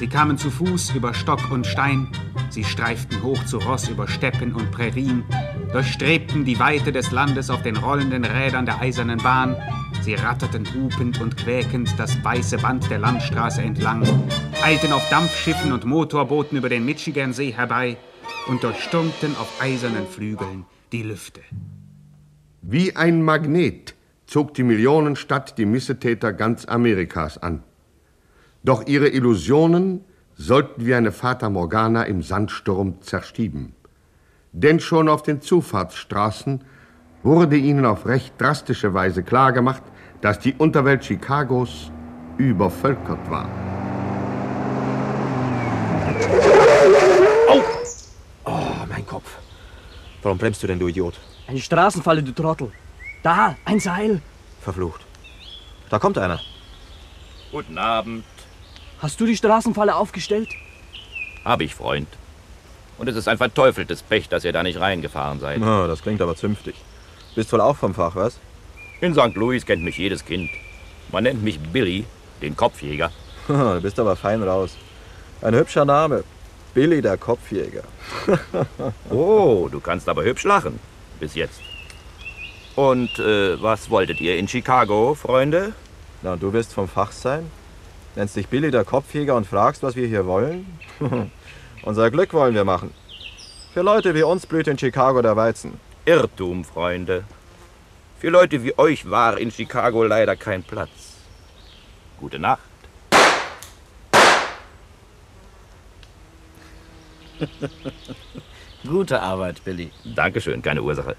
Sie 0.00 0.08
kamen 0.08 0.36
zu 0.36 0.50
Fuß 0.50 0.96
über 0.96 1.14
Stock 1.14 1.52
und 1.52 1.64
Stein, 1.64 2.08
sie 2.50 2.64
streiften 2.64 3.22
hoch 3.22 3.44
zu 3.44 3.58
Ross 3.58 3.88
über 3.88 4.08
Steppen 4.08 4.52
und 4.52 4.72
Prärien, 4.72 5.22
durchstrebten 5.70 6.44
die 6.44 6.58
Weite 6.58 6.90
des 6.90 7.12
Landes 7.12 7.50
auf 7.50 7.62
den 7.62 7.76
rollenden 7.76 8.24
Rädern 8.24 8.66
der 8.66 8.80
eisernen 8.80 9.18
Bahn, 9.18 9.54
sie 10.00 10.14
ratterten 10.14 10.66
hupend 10.74 11.20
und 11.20 11.36
quäkend 11.36 11.94
das 12.00 12.24
weiße 12.24 12.58
Band 12.58 12.90
der 12.90 12.98
Landstraße 12.98 13.62
entlang, 13.62 14.02
eilten 14.60 14.92
auf 14.92 15.08
Dampfschiffen 15.08 15.70
und 15.70 15.84
Motorbooten 15.84 16.58
über 16.58 16.68
den 16.68 16.84
Michigansee 16.84 17.52
herbei 17.52 17.96
und 18.48 18.64
durchstürmten 18.64 19.36
auf 19.36 19.62
eisernen 19.62 20.08
Flügeln 20.08 20.64
die 20.90 21.04
Lüfte. 21.04 21.42
Wie 22.60 22.96
ein 22.96 23.22
Magnet 23.22 23.95
zog 24.26 24.54
die 24.54 24.64
Millionenstadt 24.64 25.56
die 25.58 25.66
Missetäter 25.66 26.32
ganz 26.32 26.66
Amerikas 26.66 27.38
an. 27.38 27.62
Doch 28.64 28.86
ihre 28.86 29.08
Illusionen 29.08 30.04
sollten 30.34 30.84
wie 30.84 30.94
eine 30.94 31.12
Fata 31.12 31.48
Morgana 31.48 32.02
im 32.02 32.22
Sandsturm 32.22 33.00
zerstieben. 33.00 33.74
Denn 34.52 34.80
schon 34.80 35.08
auf 35.08 35.22
den 35.22 35.40
Zufahrtsstraßen 35.40 36.62
wurde 37.22 37.56
ihnen 37.56 37.86
auf 37.86 38.06
recht 38.06 38.34
drastische 38.38 38.92
Weise 38.92 39.22
klargemacht, 39.22 39.82
dass 40.20 40.38
die 40.38 40.54
Unterwelt 40.54 41.02
Chicagos 41.02 41.90
übervölkert 42.38 43.30
war. 43.30 43.48
Oh! 47.48 47.62
Oh, 48.44 48.86
mein 48.88 49.06
Kopf. 49.06 49.38
Warum 50.22 50.38
bremst 50.38 50.62
du 50.62 50.66
denn, 50.66 50.78
du 50.78 50.88
Idiot? 50.88 51.18
Eine 51.46 51.60
Straßenfalle, 51.60 52.22
du 52.22 52.32
Trottel. 52.32 52.72
Da, 53.22 53.56
ein 53.64 53.80
Seil. 53.80 54.22
Verflucht. 54.60 55.00
Da 55.90 55.98
kommt 55.98 56.18
einer. 56.18 56.40
Guten 57.52 57.78
Abend. 57.78 58.24
Hast 59.00 59.20
du 59.20 59.26
die 59.26 59.36
Straßenfalle 59.36 59.94
aufgestellt? 59.94 60.48
Hab 61.44 61.60
ich, 61.60 61.74
Freund. 61.74 62.08
Und 62.98 63.08
es 63.08 63.16
ist 63.16 63.28
ein 63.28 63.38
verteufeltes 63.38 64.02
Pech, 64.02 64.28
dass 64.28 64.44
ihr 64.44 64.52
da 64.52 64.62
nicht 64.62 64.80
reingefahren 64.80 65.38
seid. 65.38 65.60
Oh, 65.60 65.86
das 65.86 66.02
klingt 66.02 66.22
aber 66.22 66.34
zünftig. 66.34 66.74
Bist 67.34 67.52
wohl 67.52 67.60
auch 67.60 67.76
vom 67.76 67.94
Fach, 67.94 68.16
was? 68.16 68.38
In 69.00 69.14
St. 69.14 69.34
Louis 69.34 69.66
kennt 69.66 69.82
mich 69.82 69.98
jedes 69.98 70.24
Kind. 70.24 70.50
Man 71.12 71.24
nennt 71.24 71.42
mich 71.42 71.60
Billy, 71.60 72.06
den 72.40 72.56
Kopfjäger. 72.56 73.10
du 73.48 73.80
bist 73.82 73.98
aber 74.00 74.16
fein 74.16 74.42
raus. 74.42 74.76
Ein 75.42 75.54
hübscher 75.54 75.84
Name. 75.84 76.24
Billy 76.72 77.02
der 77.02 77.16
Kopfjäger. 77.18 77.84
oh, 79.10 79.68
du 79.70 79.80
kannst 79.80 80.08
aber 80.08 80.24
hübsch 80.24 80.44
lachen. 80.44 80.78
Bis 81.20 81.34
jetzt. 81.34 81.60
Und 82.76 83.18
äh, 83.18 83.60
was 83.60 83.88
wolltet 83.88 84.20
ihr 84.20 84.36
in 84.36 84.46
Chicago, 84.46 85.14
Freunde? 85.14 85.72
Na, 86.20 86.34
und 86.34 86.42
du 86.42 86.52
wirst 86.52 86.74
vom 86.74 86.88
Fach 86.88 87.10
sein? 87.10 87.50
Nennst 88.14 88.36
dich 88.36 88.48
Billy 88.48 88.70
der 88.70 88.84
Kopfjäger 88.84 89.34
und 89.34 89.46
fragst, 89.46 89.82
was 89.82 89.96
wir 89.96 90.06
hier 90.06 90.26
wollen? 90.26 90.78
Unser 91.82 92.10
Glück 92.10 92.34
wollen 92.34 92.54
wir 92.54 92.64
machen. 92.64 92.92
Für 93.72 93.80
Leute 93.80 94.14
wie 94.14 94.22
uns 94.22 94.46
blüht 94.46 94.68
in 94.68 94.78
Chicago 94.78 95.22
der 95.22 95.36
Weizen. 95.36 95.80
Irrtum, 96.04 96.64
Freunde. 96.64 97.24
Für 98.18 98.28
Leute 98.28 98.62
wie 98.62 98.78
euch 98.78 99.10
war 99.10 99.38
in 99.38 99.50
Chicago 99.50 100.04
leider 100.04 100.36
kein 100.36 100.62
Platz. 100.62 101.16
Gute 102.20 102.38
Nacht. 102.38 102.60
Gute 108.86 109.20
Arbeit, 109.20 109.64
Billy. 109.64 109.90
Dankeschön, 110.04 110.60
keine 110.62 110.82
Ursache. 110.82 111.16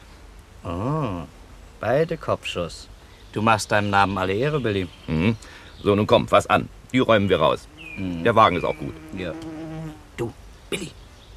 Oh, 0.64 1.24
beide 1.80 2.18
Kopfschuss. 2.18 2.88
Du 3.34 3.42
machst 3.42 3.72
deinem 3.72 3.90
Namen 3.90 4.18
alle 4.18 4.34
Ehre, 4.34 4.60
Billy. 4.60 4.88
Mhm. 5.08 5.36
So, 5.84 5.96
nun 5.96 6.08
komm, 6.08 6.28
fass 6.28 6.48
an. 6.48 6.70
Die 6.92 7.00
räumen 7.00 7.30
wir 7.30 7.40
raus. 7.40 7.68
Mhm. 7.98 8.24
Der 8.24 8.36
Wagen 8.36 8.58
ist 8.58 8.64
auch 8.64 8.78
gut. 8.78 8.96
Ja. 9.16 9.34
Du, 10.16 10.34
Billy, 10.70 10.92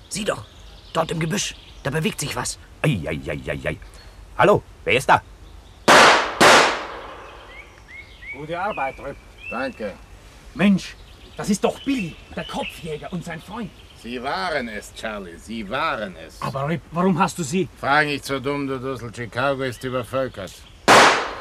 sieh 0.08 0.24
doch. 0.24 0.44
Dort 0.92 1.10
im 1.10 1.20
Gebüsch. 1.20 1.54
Da 1.82 1.90
bewegt 1.90 2.20
sich 2.20 2.34
was. 2.36 2.58
Eieieiei. 2.82 3.76
Hallo, 4.36 4.62
wer 4.84 4.94
ist 4.94 5.08
da? 5.08 5.22
Gute 8.36 8.58
Arbeit, 8.58 8.98
Rüpp. 8.98 9.16
Danke. 9.50 9.92
Mensch, 10.54 10.96
das 11.36 11.50
ist 11.50 11.62
doch 11.62 11.78
Billy, 11.80 12.16
der 12.34 12.44
Kopfjäger 12.44 13.12
und 13.12 13.24
sein 13.24 13.40
Freund. 13.40 13.70
Sie 14.02 14.22
waren 14.22 14.68
es, 14.68 14.94
Charlie, 14.94 15.36
Sie 15.36 15.68
waren 15.68 16.16
es. 16.26 16.40
Aber 16.40 16.68
Rip, 16.68 16.80
warum 16.90 17.18
hast 17.18 17.38
du 17.38 17.42
sie? 17.42 17.68
Frag 17.78 18.06
nicht 18.06 18.24
so 18.24 18.40
dumm, 18.40 18.66
du 18.66 18.78
Dussel. 18.78 19.12
Chicago 19.14 19.62
ist 19.62 19.84
übervölkert. 19.84 20.52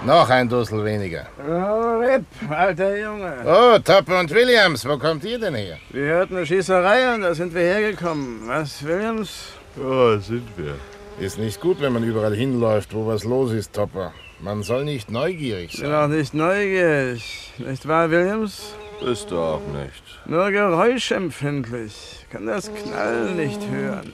Noch 0.06 0.30
ein 0.30 0.50
Dussel 0.50 0.84
weniger. 0.84 1.28
Oh, 1.38 2.00
Rip, 2.00 2.26
alter 2.50 2.98
Junge. 2.98 3.34
Oh, 3.46 3.80
Toppe 3.80 4.20
und 4.20 4.30
Williams, 4.32 4.86
wo 4.86 4.98
kommt 4.98 5.24
ihr 5.24 5.40
denn 5.40 5.56
her? 5.56 5.78
Wir 5.90 6.04
hörten 6.04 6.36
eine 6.36 6.46
Schießerei 6.46 7.14
und 7.16 7.22
da 7.22 7.34
sind 7.34 7.54
wir 7.54 7.62
hergekommen. 7.62 8.46
Was, 8.48 8.84
Williams? 8.84 9.54
Ja, 9.78 10.20
sind 10.20 10.48
wir. 10.58 10.76
Ist 11.18 11.38
nicht 11.38 11.62
gut, 11.62 11.80
wenn 11.80 11.94
man 11.94 12.04
überall 12.04 12.36
hinläuft, 12.36 12.94
wo 12.94 13.08
was 13.08 13.24
los 13.24 13.54
ist, 13.54 13.74
Topper. 13.74 14.14
Man 14.42 14.64
soll 14.64 14.84
nicht 14.84 15.10
neugierig 15.10 15.72
sein. 15.72 15.80
Ich 15.80 15.82
bin 15.82 15.94
auch 15.94 16.08
nicht 16.08 16.34
neugierig. 16.34 17.54
Nicht 17.58 17.88
wahr, 17.88 18.10
Williams? 18.10 18.74
Bist 19.04 19.32
du 19.32 19.40
auch 19.40 19.62
nicht. 19.62 20.04
Nur 20.26 20.52
geräuschempfindlich. 20.52 22.26
Kann 22.30 22.46
das 22.46 22.72
Knallen 22.74 23.38
nicht 23.38 23.62
hören. 23.70 24.14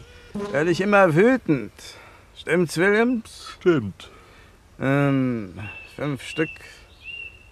Werde 0.52 0.70
ich 0.70 0.82
immer 0.82 1.16
wütend. 1.16 1.72
Stimmt's, 2.36 2.78
Williams? 2.78 3.58
Stimmt. 3.60 4.10
Ähm, 4.80 5.54
fünf 5.96 6.22
Stück. 6.22 6.50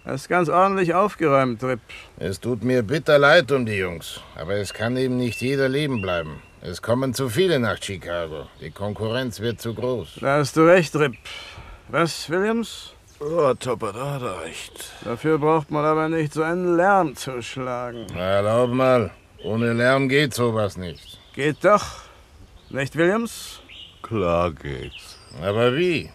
Hast 0.06 0.28
ganz 0.28 0.50
ordentlich 0.50 0.94
aufgeräumt, 0.94 1.63
Rip. 1.63 1.80
Es 2.20 2.40
tut 2.40 2.63
mir 2.63 2.84
bitter 2.84 3.18
leid 3.18 3.52
um 3.52 3.66
die 3.66 3.78
Jungs. 3.78 4.20
Aber 4.36 4.56
es 4.56 4.74
kann 4.74 4.98
eben 4.98 5.18
nicht 5.18 5.42
jeder 5.42 5.70
leben 5.70 6.02
bleiben. 6.02 6.42
Es 6.62 6.82
kommen 6.82 7.13
zu 7.13 7.30
viele 7.30 7.60
nach 7.60 7.82
Chicago. 7.82 8.48
Die 8.62 8.72
Konkurrenz 8.72 9.40
wird 9.40 9.60
zu 9.60 9.74
groß. 9.74 10.18
Da 10.22 10.38
hast 10.38 10.56
du 10.58 10.68
recht, 10.68 10.96
Rip. 10.96 11.16
Was, 11.88 12.30
Williams? 12.30 12.93
Oh, 13.25 13.53
Topper, 13.53 13.94
da 13.94 14.12
hat 14.15 14.22
er 14.22 14.42
recht. 14.42 14.92
Dafür 15.06 15.38
braucht 15.38 15.72
man 15.72 15.86
aber 15.86 16.10
nicht 16.10 16.34
so 16.34 16.44
einen 16.44 16.75
Lärm 16.75 17.15
zu 17.15 17.42
schlagen. 17.42 18.06
Erlaub 18.13 18.72
mal, 18.72 19.12
ohne 19.42 19.72
Lärm 19.72 20.10
geht 20.10 20.34
sowas 20.34 20.75
nicht. 20.75 21.20
Geht 21.34 21.63
doch. 21.63 21.86
Nicht, 22.70 22.98
Williams? 22.98 23.62
Klar 24.01 24.51
geht's. 24.51 25.18
Aber 25.42 25.74
wie? 25.74 26.12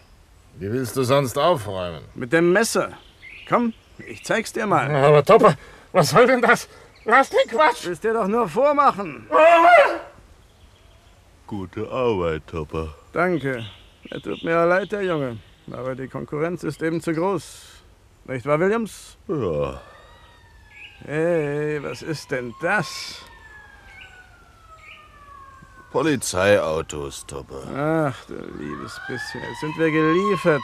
Wie 0.59 0.71
willst 0.71 0.95
du 0.97 1.03
sonst 1.03 1.35
aufräumen? 1.35 2.03
Mit 2.13 2.31
dem 2.31 2.53
Messer. 2.53 2.91
Komm, 3.47 3.73
ich 3.97 4.23
zeig's 4.23 4.53
dir 4.53 4.67
mal. 4.67 4.93
Aber 4.95 5.23
Topper, 5.23 5.55
was 5.91 6.11
soll 6.11 6.27
denn 6.27 6.43
das? 6.43 6.69
Lass 7.05 7.31
den 7.31 7.49
Quatsch! 7.49 7.85
Willst 7.87 8.03
dir 8.03 8.13
doch 8.13 8.27
nur 8.27 8.47
vormachen. 8.47 9.27
Gute 11.47 11.89
Arbeit, 11.89 12.43
Topper. 12.45 12.93
Danke. 13.13 13.65
Er 14.11 14.21
tut 14.21 14.43
mir 14.43 14.63
leid, 14.67 14.91
der 14.91 15.01
Junge. 15.01 15.37
Aber 15.73 15.95
die 15.95 16.07
Konkurrenz 16.07 16.63
ist 16.63 16.81
eben 16.81 17.01
zu 17.01 17.13
groß. 17.13 17.83
Nicht 18.25 18.45
wahr, 18.45 18.59
Williams? 18.59 19.17
Ja. 19.27 19.81
Hey, 21.05 21.81
was 21.81 22.01
ist 22.01 22.31
denn 22.31 22.53
das? 22.61 23.21
Polizeiautos, 25.91 27.25
Topper. 27.25 27.63
Ach, 28.13 28.25
du 28.27 28.35
liebes 28.35 28.99
bisschen. 29.07 29.41
Jetzt 29.41 29.59
sind 29.61 29.77
wir 29.77 29.89
geliefert. 29.89 30.61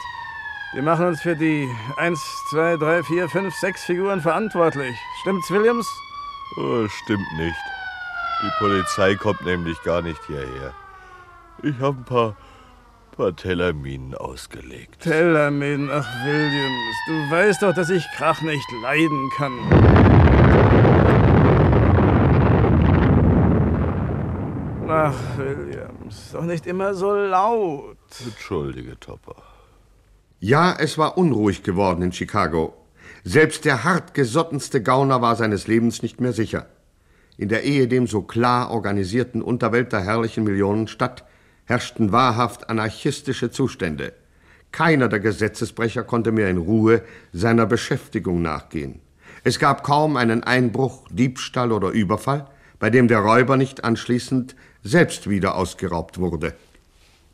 Wir 0.72 0.82
machen 0.82 1.06
uns 1.06 1.20
für 1.22 1.34
die 1.34 1.68
1, 1.96 2.20
2, 2.50 2.76
3, 2.76 3.02
4, 3.02 3.28
5, 3.28 3.54
6 3.54 3.84
Figuren 3.84 4.20
verantwortlich. 4.20 4.94
Stimmt's, 5.22 5.50
Williams? 5.50 5.86
Oh, 6.58 6.86
stimmt 6.88 7.32
nicht. 7.38 7.56
Die 8.42 8.50
Polizei 8.58 9.14
kommt 9.14 9.40
nämlich 9.42 9.82
gar 9.82 10.02
nicht 10.02 10.22
hierher. 10.26 10.74
Ich 11.62 11.78
habe 11.80 11.96
ein 11.98 12.04
paar, 12.04 12.36
paar 13.16 13.34
Tellerminen 13.34 14.14
ausgelegt. 14.14 15.00
Tellerminen, 15.00 15.88
ach 15.90 16.06
Williams, 16.24 16.96
du 17.06 17.30
weißt 17.30 17.62
doch, 17.62 17.74
dass 17.74 17.88
ich 17.88 18.04
Krach 18.14 18.42
nicht 18.42 18.66
leiden 18.82 19.30
kann. 19.36 19.52
Ach, 24.88 25.14
Williams, 25.36 26.30
doch 26.32 26.44
nicht 26.44 26.66
immer 26.66 26.94
so 26.94 27.14
laut. 27.14 27.96
Entschuldige, 28.24 29.00
Topper. 29.00 29.42
Ja, 30.38 30.76
es 30.78 30.98
war 30.98 31.16
unruhig 31.16 31.62
geworden 31.62 32.02
in 32.02 32.12
Chicago. 32.12 32.74
Selbst 33.24 33.64
der 33.64 33.82
hartgesottenste 33.82 34.82
Gauner 34.82 35.22
war 35.22 35.36
seines 35.36 35.66
Lebens 35.66 36.02
nicht 36.02 36.20
mehr 36.20 36.32
sicher. 36.32 36.66
In 37.38 37.48
der 37.48 37.64
ehedem 37.64 38.06
so 38.06 38.22
klar 38.22 38.70
organisierten 38.70 39.42
Unterwelt 39.42 39.92
der 39.92 40.00
herrlichen 40.00 40.44
Millionenstadt 40.44 41.24
herrschten 41.66 42.12
wahrhaft 42.12 42.70
anarchistische 42.70 43.50
Zustände. 43.50 44.14
Keiner 44.72 45.08
der 45.08 45.20
Gesetzesbrecher 45.20 46.04
konnte 46.04 46.32
mehr 46.32 46.50
in 46.50 46.58
Ruhe 46.58 47.02
seiner 47.32 47.66
Beschäftigung 47.66 48.42
nachgehen. 48.42 49.00
Es 49.44 49.58
gab 49.58 49.84
kaum 49.84 50.16
einen 50.16 50.42
Einbruch, 50.42 51.06
Diebstahl 51.10 51.72
oder 51.72 51.90
Überfall, 51.90 52.46
bei 52.78 52.90
dem 52.90 53.08
der 53.08 53.20
Räuber 53.20 53.56
nicht 53.56 53.84
anschließend 53.84 54.56
selbst 54.82 55.28
wieder 55.30 55.56
ausgeraubt 55.56 56.18
wurde. 56.18 56.54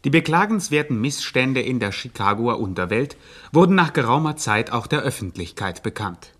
Die 0.04 0.10
beklagenswerten 0.10 1.00
Missstände 1.00 1.60
in 1.60 1.78
der 1.78 1.92
Chicagoer 1.92 2.58
Unterwelt 2.58 3.16
wurden 3.52 3.76
nach 3.76 3.92
geraumer 3.92 4.36
Zeit 4.36 4.72
auch 4.72 4.86
der 4.86 5.02
Öffentlichkeit 5.02 5.82
bekannt. 5.82 6.32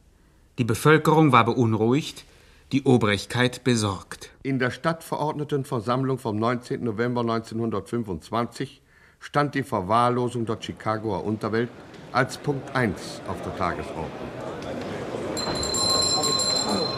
Die 0.58 0.64
Bevölkerung 0.64 1.32
war 1.32 1.44
beunruhigt, 1.44 2.24
die 2.72 2.84
Obrigkeit 2.84 3.64
besorgt. 3.64 4.30
In 4.42 4.58
der 4.58 4.70
Stadtverordnetenversammlung 4.70 6.18
vom 6.18 6.38
19. 6.38 6.82
November 6.82 7.20
1925 7.20 8.80
stand 9.20 9.54
die 9.54 9.62
Verwahrlosung 9.62 10.46
der 10.46 10.56
Chicagoer 10.58 11.22
Unterwelt 11.22 11.68
als 12.12 12.38
Punkt 12.38 12.74
1 12.74 13.20
auf 13.28 13.36
der 13.42 13.56
Tagesordnung. 13.56 14.08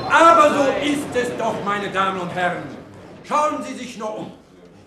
Aber 0.08 0.54
so 0.54 0.86
ist 0.86 1.16
es 1.16 1.36
doch, 1.36 1.56
meine 1.64 1.90
Damen 1.90 2.20
und 2.20 2.32
Herren. 2.32 2.62
Schauen 3.24 3.64
Sie 3.64 3.74
sich 3.74 3.98
nur 3.98 4.16
um. 4.16 4.32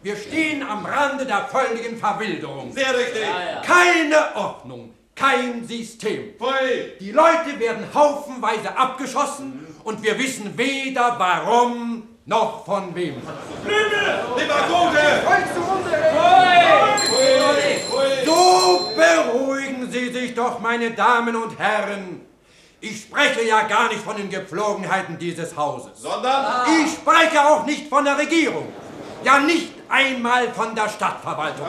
Wir 0.03 0.15
stehen 0.15 0.63
am 0.63 0.85
Rande 0.85 1.25
der 1.25 1.49
völligen 1.49 1.97
Verwilderung. 1.97 2.71
Sehr 2.71 2.97
richtig. 2.97 3.23
Ja, 3.23 3.55
ja. 3.55 3.61
Keine 3.61 4.35
Ordnung, 4.35 4.93
kein 5.15 5.65
System. 5.65 6.35
Pfui. 6.37 6.93
Die 7.01 7.11
Leute 7.11 7.59
werden 7.59 7.83
haufenweise 7.93 8.77
abgeschossen 8.77 9.66
und 9.87 10.03
wir 10.03 10.19
wissen 10.19 10.57
weder 10.57 11.15
warum 11.17 12.03
noch 12.25 12.65
von 12.65 12.93
wem. 12.93 13.15
Lüge! 13.63 14.03
Demagoge! 14.37 14.99
So 18.25 18.91
beruhigen 18.97 19.89
Sie 19.89 20.09
sich 20.11 20.35
doch, 20.35 20.59
meine 20.59 20.91
Damen 20.91 21.37
und 21.37 21.57
Herren. 21.57 22.21
Ich 22.81 23.03
spreche 23.03 23.47
ja 23.47 23.61
gar 23.61 23.87
nicht 23.87 24.01
von 24.01 24.17
den 24.17 24.29
Gepflogenheiten 24.29 25.17
dieses 25.17 25.55
Hauses. 25.55 26.01
Sondern? 26.01 26.65
Ich 26.83 26.91
spreche 26.91 27.47
auch 27.47 27.65
nicht 27.65 27.87
von 27.87 28.03
der 28.03 28.17
Regierung. 28.17 28.67
Ja, 29.23 29.39
nicht 29.39 29.71
einmal 29.87 30.51
von 30.51 30.75
der 30.75 30.89
Stadtverwaltung. 30.89 31.65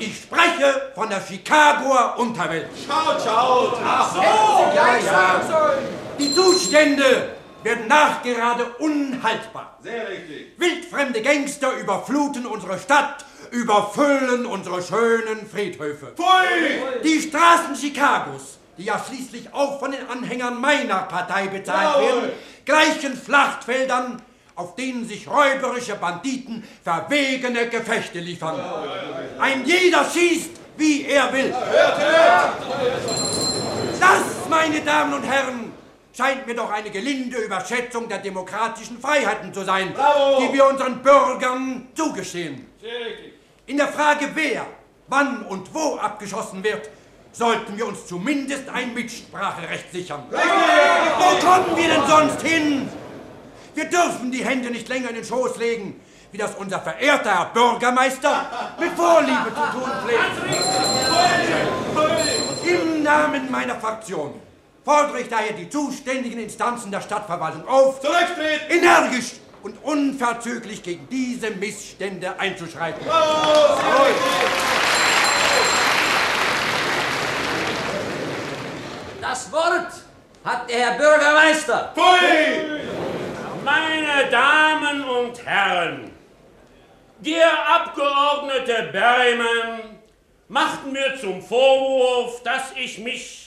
Ich 0.00 0.22
spreche 0.22 0.90
von 0.96 1.08
der 1.08 1.20
Chicagoer 1.20 2.14
Unterwelt. 2.18 2.70
Schaut, 2.88 3.22
schaut! 3.22 3.78
Ach 3.86 4.12
so! 4.12 4.20
Ja, 4.74 4.96
ja. 4.96 5.40
Die 6.20 6.34
Zustände 6.34 7.30
werden 7.62 7.88
nachgerade 7.88 8.66
unhaltbar. 8.78 9.78
Sehr 9.82 10.06
richtig. 10.06 10.52
Wildfremde 10.58 11.22
Gangster 11.22 11.72
überfluten 11.78 12.44
unsere 12.44 12.78
Stadt, 12.78 13.24
überfüllen 13.50 14.44
unsere 14.44 14.82
schönen 14.82 15.48
Friedhöfe. 15.50 16.12
Pfui! 16.14 17.02
Die 17.02 17.22
Straßen 17.22 17.74
Chicagos, 17.74 18.58
die 18.76 18.84
ja 18.84 19.02
schließlich 19.02 19.54
auch 19.54 19.80
von 19.80 19.92
den 19.92 20.06
Anhängern 20.08 20.60
meiner 20.60 21.02
Partei 21.02 21.46
bezahlt 21.46 21.96
Jawohl. 21.96 22.22
werden, 22.22 22.30
gleichen 22.66 23.20
Schlachtfeldern, 23.24 24.20
auf 24.56 24.74
denen 24.74 25.08
sich 25.08 25.26
räuberische 25.26 25.94
Banditen 25.94 26.62
verwegene 26.84 27.68
Gefechte 27.68 28.18
liefern. 28.18 28.60
Ein 29.38 29.64
jeder 29.64 30.04
schießt, 30.04 30.50
wie 30.76 31.06
er 31.06 31.32
will. 31.32 31.54
Das, 34.00 34.48
meine 34.48 34.80
Damen 34.80 35.14
und 35.14 35.24
Herren, 35.24 35.59
scheint 36.20 36.46
mir 36.46 36.54
doch 36.54 36.70
eine 36.70 36.90
gelinde 36.90 37.38
Überschätzung 37.38 38.06
der 38.08 38.18
demokratischen 38.18 39.00
Freiheiten 39.00 39.54
zu 39.54 39.64
sein, 39.64 39.94
Bravo. 39.94 40.42
die 40.42 40.52
wir 40.52 40.66
unseren 40.66 41.02
Bürgern 41.02 41.88
zugestehen. 41.94 42.66
In 43.66 43.78
der 43.78 43.88
Frage, 43.88 44.28
wer, 44.34 44.66
wann 45.08 45.46
und 45.46 45.72
wo 45.72 45.96
abgeschossen 45.96 46.62
wird, 46.62 46.90
sollten 47.32 47.78
wir 47.78 47.86
uns 47.86 48.06
zumindest 48.06 48.68
ein 48.68 48.92
Mitspracherecht 48.92 49.90
sichern. 49.92 50.24
Wo 50.30 51.46
kommen 51.46 51.76
wir 51.76 51.88
denn 51.88 52.06
sonst 52.06 52.42
hin? 52.42 52.88
Wir 53.74 53.84
dürfen 53.84 54.30
die 54.30 54.44
Hände 54.44 54.70
nicht 54.70 54.88
länger 54.88 55.08
in 55.10 55.14
den 55.14 55.24
Schoß 55.24 55.56
legen, 55.56 56.00
wie 56.32 56.38
das 56.38 56.54
unser 56.56 56.80
verehrter 56.80 57.30
Herr 57.30 57.46
Bürgermeister 57.46 58.74
mit 58.78 58.90
Vorliebe 58.92 59.46
zu 59.54 59.78
tun 59.78 59.90
pflegt. 60.04 60.32
Im 62.66 63.02
Namen 63.02 63.50
meiner 63.50 63.76
Fraktion 63.76 64.34
fordere 64.84 65.20
ich 65.20 65.28
daher 65.28 65.52
die 65.52 65.68
zuständigen 65.68 66.40
Instanzen 66.40 66.90
der 66.90 67.00
Stadtverwaltung 67.00 67.66
auf, 67.68 68.00
Zurücktreten! 68.00 68.70
energisch 68.70 69.32
und 69.62 69.76
unverzüglich 69.84 70.82
gegen 70.82 71.06
diese 71.10 71.50
Missstände 71.50 72.38
einzuschreiten. 72.38 73.04
Das 79.20 79.52
Wort 79.52 79.92
hat 80.44 80.70
der 80.70 80.78
Herr 80.78 80.98
Bürgermeister. 80.98 81.92
Pfui! 81.94 82.80
Meine 83.64 84.30
Damen 84.30 85.04
und 85.04 85.44
Herren, 85.44 86.10
der 87.18 87.50
Abgeordnete 87.68 88.88
Berryman 88.90 89.98
macht 90.48 90.86
mir 90.86 91.16
zum 91.20 91.42
Vorwurf, 91.42 92.42
dass 92.42 92.72
ich 92.74 92.98
mich 92.98 93.39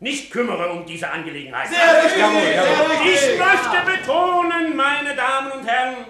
nicht 0.00 0.30
kümmere 0.30 0.70
um 0.70 0.84
diese 0.86 1.08
Angelegenheit. 1.10 1.68
Sehr 1.68 2.02
richtig. 2.02 2.24
Ich 3.04 3.38
möchte 3.38 3.98
betonen, 3.98 4.74
meine 4.74 5.14
Damen 5.14 5.52
und 5.52 5.66
Herren, 5.66 6.06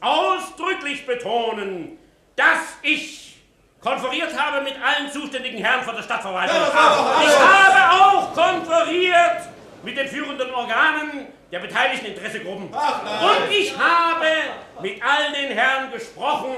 ausdrücklich 0.00 1.04
betonen, 1.06 1.98
dass 2.36 2.78
ich 2.82 3.36
konferiert 3.80 4.38
habe 4.38 4.62
mit 4.62 4.74
allen 4.80 5.10
zuständigen 5.10 5.62
Herren 5.62 5.82
von 5.82 5.96
der 5.96 6.02
Stadtverwaltung. 6.02 6.56
Ich 6.56 7.38
habe 7.38 8.02
auch 8.02 8.32
konferiert 8.32 9.48
mit 9.82 9.96
den 9.96 10.06
führenden 10.06 10.54
Organen 10.54 11.26
der 11.50 11.58
beteiligten 11.58 12.06
Interessegruppen. 12.06 12.68
Und 12.68 13.50
ich 13.50 13.76
habe 13.76 14.26
mit 14.80 15.02
all 15.02 15.32
den 15.32 15.50
Herren 15.50 15.90
gesprochen 15.92 16.54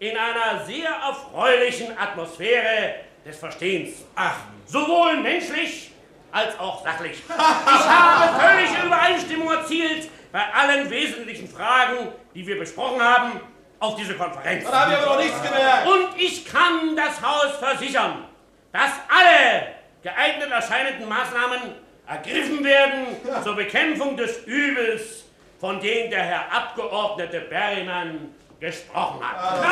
in 0.00 0.16
einer 0.16 0.64
sehr 0.64 0.90
erfreulichen 0.90 1.96
Atmosphäre 1.96 2.96
des 3.24 3.38
Verstehens. 3.38 4.04
Ach, 4.16 4.36
sowohl 4.66 5.16
menschlich 5.18 5.93
als 6.34 6.58
auch 6.58 6.82
sachlich. 6.82 7.22
Ich 7.28 7.88
habe 7.88 8.40
völlige 8.40 8.86
Übereinstimmung 8.86 9.52
erzielt 9.52 10.10
bei 10.32 10.42
allen 10.52 10.90
wesentlichen 10.90 11.48
Fragen, 11.48 12.08
die 12.34 12.44
wir 12.44 12.58
besprochen 12.58 13.00
haben, 13.00 13.40
auf 13.78 13.94
diese 13.94 14.14
Konferenz. 14.14 14.64
Dann 14.64 14.74
haben 14.74 14.90
wir 14.90 14.98
aber 14.98 15.14
noch 15.14 15.18
nichts 15.22 15.40
gemerkt. 15.40 15.86
Und 15.86 16.20
ich 16.20 16.44
kann 16.44 16.96
das 16.96 17.22
Haus 17.22 17.56
versichern, 17.60 18.24
dass 18.72 18.90
alle 19.08 19.74
geeignet 20.02 20.50
erscheinenden 20.50 21.08
Maßnahmen 21.08 21.60
ergriffen 22.08 22.64
werden 22.64 23.06
zur 23.44 23.54
Bekämpfung 23.54 24.16
des 24.16 24.38
Übels, 24.44 25.24
von 25.60 25.80
dem 25.80 26.10
der 26.10 26.22
Herr 26.22 26.52
Abgeordnete 26.52 27.42
Berryman 27.42 28.34
gesprochen 28.58 29.20
hat. 29.22 29.36
Aber 29.38 29.62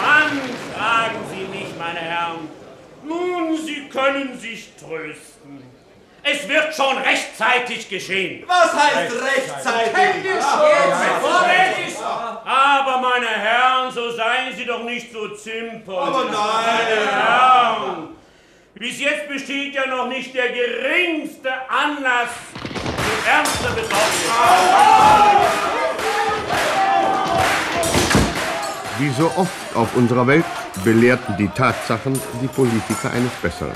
wann, 0.00 0.40
fragen 0.74 1.18
Sie 1.30 1.44
mich, 1.58 1.76
meine 1.78 2.00
Herren? 2.00 2.48
Nun, 3.04 3.51
Sie 3.64 3.88
können 3.88 4.38
sich 4.38 4.68
trösten. 4.76 5.62
Es 6.24 6.48
wird 6.48 6.72
schon 6.74 6.98
rechtzeitig 6.98 7.88
geschehen. 7.88 8.44
Was 8.46 8.72
heißt 8.72 9.12
rechtzeitig? 9.20 9.92
Aber 12.44 12.98
meine 12.98 13.26
Herren, 13.28 13.90
so 13.90 14.10
seien 14.12 14.54
Sie 14.56 14.64
doch 14.64 14.84
nicht 14.84 15.12
so 15.12 15.28
zimpern. 15.30 15.96
Aber 15.96 16.24
nein. 16.24 16.34
Meine 16.34 17.10
Herren, 17.10 18.08
bis 18.74 19.00
jetzt 19.00 19.26
besteht 19.28 19.74
ja 19.74 19.86
noch 19.86 20.06
nicht 20.06 20.32
der 20.34 20.50
geringste 20.50 21.52
Anlass 21.68 22.30
zu 22.54 23.28
ernster 23.28 23.70
Besorgnis. 23.70 24.30
Wie 29.02 29.10
so 29.10 29.32
oft 29.34 29.74
auf 29.74 29.96
unserer 29.96 30.28
Welt 30.28 30.44
belehrten 30.84 31.36
die 31.36 31.48
Tatsachen 31.48 32.12
die 32.40 32.46
Politiker 32.46 33.10
eines 33.10 33.32
Besseren. 33.42 33.74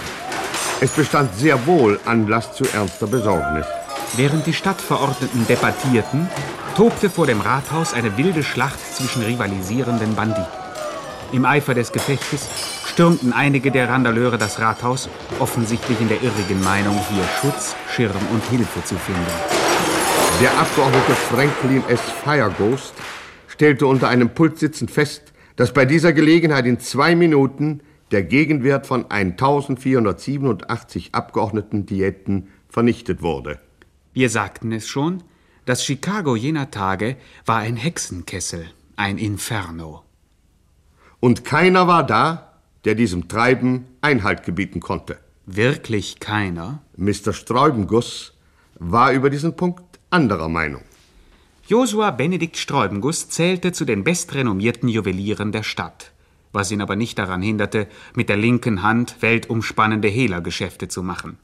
Es 0.81 0.93
bestand 0.93 1.35
sehr 1.35 1.67
wohl 1.67 1.99
Anlass 2.05 2.53
zu 2.53 2.63
ernster 2.73 3.09
Besorgnis. 3.09 3.67
Während 4.15 4.47
die 4.47 4.53
Stadtverordneten 4.53 5.45
debattierten, 5.49 6.29
tobte 6.77 7.11
vor 7.11 7.27
dem 7.27 7.41
Rathaus 7.41 7.93
eine 7.93 8.17
wilde 8.17 8.45
Schlacht 8.45 8.79
zwischen 8.95 9.21
rivalisierenden 9.23 10.15
Banditen. 10.15 10.47
Im 11.33 11.45
Eifer 11.45 11.75
des 11.75 11.91
Gefechtes 11.91 12.47
stürmten 12.87 13.33
einige 13.33 13.73
der 13.73 13.89
Randaleure 13.89 14.39
das 14.39 14.61
Rathaus, 14.61 15.09
offensichtlich 15.41 16.01
in 16.01 16.07
der 16.09 16.23
irrigen 16.23 16.63
Meinung, 16.63 16.97
hier 17.11 17.25
Schutz, 17.41 17.75
Schirm 17.93 18.13
und 18.33 18.45
Hilfe 18.49 18.85
zu 18.85 18.95
finden. 18.95 19.27
Der 20.41 20.57
Abgeordnete 20.57 21.15
Franklin 21.29 21.83
S. 21.89 22.01
Fireghost 22.23 22.95
stellte 23.57 23.87
unter 23.87 24.09
einem 24.09 24.35
Pult 24.35 24.59
sitzend 24.59 24.91
fest, 24.91 25.33
dass 25.57 25.73
bei 25.73 25.87
dieser 25.87 26.13
Gelegenheit 26.13 26.67
in 26.67 26.79
zwei 26.79 27.17
Minuten 27.17 27.81
der 28.11 28.23
Gegenwert 28.23 28.87
von 28.87 29.11
1487 29.11 31.15
Abgeordneten 31.15 31.87
Diäten 31.87 32.49
vernichtet 32.69 33.23
wurde. 33.23 33.59
Wir 34.13 34.29
sagten 34.29 34.73
es 34.73 34.87
schon, 34.87 35.23
das 35.65 35.83
Chicago 35.83 36.37
jener 36.37 36.71
Tage 36.71 37.17
war 37.47 37.61
ein 37.61 37.77
Hexenkessel, 37.77 38.67
ein 38.95 39.17
Inferno. 39.17 40.03
Und 41.19 41.47
keiner 41.47 41.89
war 41.89 42.07
da, 42.07 42.61
der 42.85 42.95
diesem 42.95 43.27
Treiben 43.27 43.87
Einhalt 44.03 44.45
gebieten 44.45 44.81
konnte. 44.81 45.17
Wirklich 45.47 46.21
keiner? 46.21 46.83
Mr. 46.99 47.33
Sträubenguss 47.33 48.35
war 48.79 49.13
über 49.13 49.31
diesen 49.31 49.57
Punkt 49.57 49.99
anderer 50.11 50.51
Meinung. 50.51 50.83
Josua 51.69 52.13
Benedikt 52.13 52.59
Sträubenguss 52.59 53.29
zählte 53.29 53.73
zu 53.73 53.85
den 53.85 54.05
bestrenommierten 54.05 54.89
Juwelieren 54.89 55.51
der 55.51 55.65
Stadt, 55.65 56.13
was 56.53 56.71
ihn 56.71 56.81
aber 56.81 56.95
nicht 56.95 57.19
daran 57.19 57.43
hinderte, 57.43 57.89
mit 58.15 58.29
der 58.29 58.37
linken 58.37 58.85
Hand 58.85 59.17
weltumspannende 59.19 60.07
Hehlergeschäfte 60.07 60.87
zu 60.87 61.03
machen. 61.03 61.39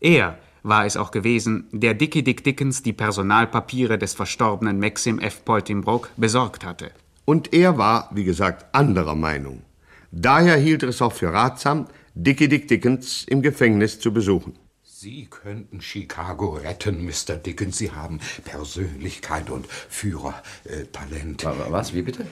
Er 0.00 0.36
war 0.64 0.84
es 0.84 0.96
auch 0.96 1.12
gewesen, 1.12 1.68
der 1.70 1.94
Dickie 1.94 2.24
Dick 2.24 2.42
Dickens 2.42 2.82
die 2.82 2.92
Personalpapiere 2.92 3.98
des 3.98 4.14
verstorbenen 4.14 4.80
Maxim 4.80 5.20
F. 5.20 5.44
Poltimbrook 5.44 6.10
besorgt 6.16 6.64
hatte. 6.64 6.90
Und 7.24 7.52
er 7.52 7.78
war, 7.78 8.10
wie 8.12 8.24
gesagt, 8.24 8.74
anderer 8.74 9.14
Meinung. 9.14 9.62
Daher 10.10 10.56
hielt 10.56 10.82
er 10.82 10.88
es 10.88 11.00
auch 11.00 11.12
für 11.12 11.32
ratsam, 11.32 11.86
Dickie 12.16 12.48
Dick 12.48 12.66
Dickens 12.66 13.22
im 13.28 13.42
Gefängnis 13.42 14.00
zu 14.00 14.12
besuchen. 14.12 14.54
Sie 14.98 15.26
könnten 15.26 15.82
Chicago 15.82 16.54
retten, 16.54 17.04
Mr. 17.04 17.36
Dickens. 17.36 17.76
Sie 17.76 17.92
haben 17.92 18.18
Persönlichkeit 18.46 19.50
und 19.50 19.66
Führertalent. 19.66 21.44
Was? 21.44 21.92
Wie 21.92 22.00
bitte? 22.00 22.26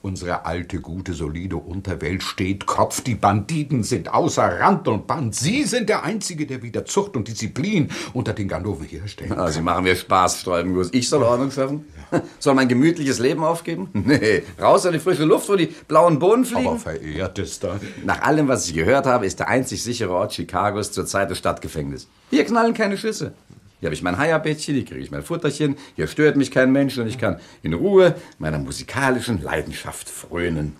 Unsere 0.00 0.46
alte, 0.46 0.80
gute, 0.80 1.12
solide 1.12 1.56
Unterwelt 1.56 2.22
steht 2.22 2.66
Kopf. 2.66 3.00
Die 3.00 3.16
Banditen 3.16 3.82
sind 3.82 4.12
außer 4.12 4.60
Rand 4.60 4.86
und 4.86 5.06
Band. 5.06 5.34
Sie 5.34 5.64
sind 5.64 5.88
der 5.88 6.04
Einzige, 6.04 6.46
der 6.46 6.62
wieder 6.62 6.84
Zucht 6.84 7.16
und 7.16 7.26
Disziplin 7.26 7.88
unter 8.12 8.32
den 8.32 8.46
Ganoven 8.46 8.86
herstellen 8.86 9.30
kann. 9.30 9.40
Ah, 9.40 9.50
Sie 9.50 9.60
machen 9.60 9.84
mir 9.84 9.96
Spaß, 9.96 10.40
Sträubenguss. 10.40 10.90
Ich 10.92 11.08
soll 11.08 11.22
Ordnung 11.22 11.50
schaffen? 11.50 11.84
Soll 12.38 12.54
mein 12.54 12.68
gemütliches 12.68 13.18
Leben 13.18 13.44
aufgeben? 13.44 13.90
Nee, 14.08 14.42
raus 14.58 14.86
in 14.86 14.92
die 14.92 14.98
frische 14.98 15.24
Luft, 15.24 15.48
wo 15.48 15.56
die 15.56 15.66
blauen 15.66 16.18
Bohnen 16.18 16.46
fliegen. 16.46 16.68
Aber 16.68 16.78
verehrtester... 16.78 17.78
Nach 18.04 18.22
allem, 18.22 18.48
was 18.48 18.66
ich 18.66 18.74
gehört 18.74 19.04
habe, 19.04 19.26
ist 19.26 19.38
der 19.40 19.48
einzig 19.48 19.82
sichere 19.82 20.12
Ort 20.14 20.32
Chicagos 20.32 20.92
zurzeit 20.92 21.30
das 21.30 21.36
Stadtgefängnis. 21.36 22.08
Hier 22.30 22.44
knallen 22.46 22.72
keine 22.72 22.96
Schüsse. 22.96 23.34
Hier 23.80 23.86
habe 23.86 23.94
ich 23.94 24.02
mein 24.02 24.18
Heierbettchen, 24.18 24.74
hier 24.74 24.84
kriege 24.84 25.00
ich 25.00 25.12
mein 25.12 25.22
Futterchen, 25.22 25.76
hier 25.94 26.08
stört 26.08 26.34
mich 26.36 26.50
kein 26.50 26.72
Mensch 26.72 26.98
und 26.98 27.06
ich 27.06 27.16
kann 27.16 27.38
in 27.62 27.74
Ruhe 27.74 28.16
meiner 28.38 28.58
musikalischen 28.58 29.40
Leidenschaft 29.40 30.10
frönen. 30.10 30.76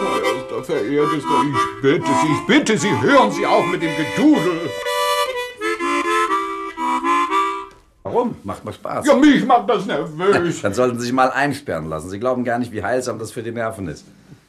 Teuerster, 0.00 0.64
verehrtester, 0.64 1.44
ich 1.44 1.82
bitte 1.82 2.06
Sie, 2.06 2.32
ich 2.32 2.46
bitte 2.48 2.78
Sie, 2.78 3.00
hören 3.00 3.30
Sie 3.30 3.46
auf 3.46 3.64
mit 3.70 3.80
dem 3.80 3.92
Gedudel. 3.96 4.68
Warum? 8.02 8.34
Macht 8.42 8.64
mal 8.64 8.72
Spaß. 8.72 9.06
Ja, 9.06 9.14
mich 9.14 9.44
macht 9.44 9.70
das 9.70 9.86
nervös. 9.86 10.62
Dann 10.62 10.74
sollten 10.74 10.98
Sie 10.98 11.04
sich 11.04 11.12
mal 11.12 11.30
einsperren 11.30 11.88
lassen. 11.88 12.10
Sie 12.10 12.18
glauben 12.18 12.44
gar 12.44 12.58
nicht, 12.58 12.72
wie 12.72 12.82
heilsam 12.82 13.20
das 13.20 13.30
für 13.30 13.42
die 13.42 13.52
Nerven 13.52 13.86
ist. 13.86 14.04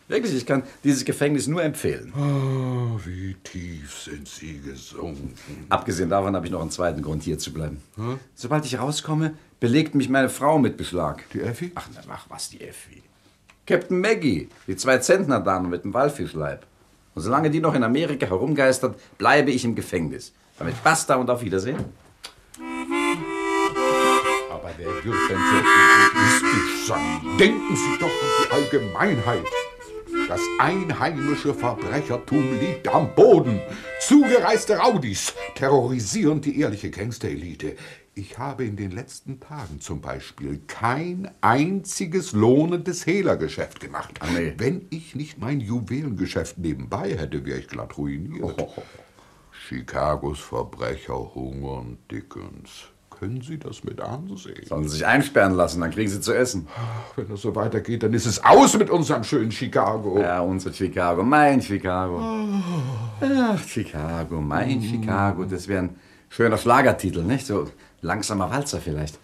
Wirklich, 0.08 0.34
ich 0.36 0.46
kann 0.46 0.64
dieses 0.86 1.04
Gefängnis 1.04 1.48
nur 1.48 1.62
empfehlen. 1.62 2.14
Oh, 2.16 2.98
wie 3.06 3.36
tief 3.44 4.04
sind 4.04 4.26
Sie 4.26 4.60
gesunken. 4.60 5.34
Abgesehen 5.68 6.10
davon 6.10 6.34
habe 6.34 6.46
ich 6.46 6.52
noch 6.52 6.62
einen 6.62 6.72
zweiten 6.72 7.02
Grund, 7.02 7.24
hier 7.24 7.38
zu 7.38 7.52
bleiben. 7.52 7.82
Hm? 7.96 8.18
Sobald 8.34 8.66
ich 8.66 8.80
rauskomme, 8.80 9.34
belegt 9.60 9.96
mich 9.96 10.08
meine 10.08 10.30
Frau 10.30 10.60
mit 10.60 10.78
Beschlag. 10.78 11.26
Die 11.34 11.42
Effi? 11.42 11.74
Ach, 11.76 11.90
na, 11.94 12.02
ach 12.10 12.26
was, 12.30 12.50
die 12.50 12.62
Effi. 12.62 13.04
Captain 13.66 14.00
Maggie, 14.00 14.48
die 14.66 14.78
zwei 14.78 14.98
Zentner-Dame 15.00 15.68
mit 15.68 15.84
dem 15.84 15.94
Walfischleib. 15.94 16.66
Und 17.14 17.22
solange 17.22 17.50
die 17.50 17.60
noch 17.60 17.76
in 17.76 17.84
Amerika 17.84 18.28
herumgeistert, 18.28 18.98
bleibe 19.18 19.52
ich 19.52 19.66
im 19.66 19.76
Gefängnis. 19.76 20.32
Damit 20.58 20.82
basta 20.86 21.16
und 21.16 21.30
auf 21.30 21.42
Wiedersehen. 21.42 21.84
Aber 24.50 24.72
wer 24.78 24.88
wird 24.88 25.30
denn 25.30 25.38
so 25.38 25.58
egoistisch 26.16 26.88
sein? 26.88 27.38
Denken 27.38 27.76
Sie 27.76 27.98
doch 28.00 28.08
an 28.08 28.12
die 28.42 28.78
Allgemeinheit. 28.78 29.46
Das 30.28 30.42
einheimische 30.60 31.54
Verbrechertum 31.54 32.60
liegt 32.60 32.90
am 32.90 33.16
Boden. 33.16 33.62
Zugereiste 34.02 34.76
Raudis 34.78 35.34
terrorisieren 35.56 36.42
die 36.42 36.60
ehrliche 36.60 36.92
Gangsterelite. 36.92 37.78
Ich 38.14 38.38
habe 38.38 38.66
in 38.66 38.76
den 38.76 38.92
letzten 38.92 39.40
Tagen 39.40 39.80
zum 39.80 40.02
Beispiel 40.02 40.60
kein 40.68 41.32
einziges 41.40 42.34
lohnendes 42.34 43.06
Hehlergeschäft 43.06 43.80
gemacht. 43.80 44.20
Ah, 44.20 44.28
nee. 44.36 44.54
Wenn 44.58 44.88
ich 44.90 45.16
nicht 45.16 45.38
mein 45.38 45.62
Juwelengeschäft 45.62 46.58
nebenbei 46.58 47.16
hätte, 47.16 47.46
wäre 47.46 47.60
ich 47.60 47.70
glatt 47.70 47.98
ruiniert. 47.98 48.68
Chicagos 49.70 50.40
Verbrecher 50.40 51.36
hungern, 51.36 52.00
Dickens. 52.12 52.90
Können 53.20 53.42
Sie 53.42 53.58
das 53.58 53.84
mit 53.84 54.00
ansehen? 54.00 54.64
Sollen 54.68 54.84
Sie 54.84 54.98
sich 54.98 55.06
einsperren 55.06 55.56
lassen, 55.56 55.82
dann 55.82 55.90
kriegen 55.90 56.10
Sie 56.10 56.22
zu 56.22 56.34
essen. 56.34 56.68
Wenn 57.16 57.28
das 57.28 57.42
so 57.42 57.56
weitergeht, 57.56 58.04
dann 58.04 58.14
ist 58.14 58.28
es 58.28 58.44
aus 58.44 58.78
mit 58.78 58.92
unserem 58.92 59.24
schönen 59.24 59.52
Chicago. 59.52 60.20
Ja, 60.20 60.42
unser 60.42 60.72
Chicago, 60.72 61.24
mein 61.24 61.60
Chicago. 61.62 62.20
Ach, 63.20 63.64
Chicago, 63.68 64.40
mein 64.40 64.84
Chicago. 64.84 65.46
Das 65.46 65.68
wäre 65.68 65.84
ein 65.84 65.96
schöner 66.30 66.58
Schlagertitel, 66.58 67.24
nicht? 67.24 67.48
So 67.48 67.68
langsamer 68.02 68.52
Walzer 68.52 68.80
vielleicht. 68.80 69.18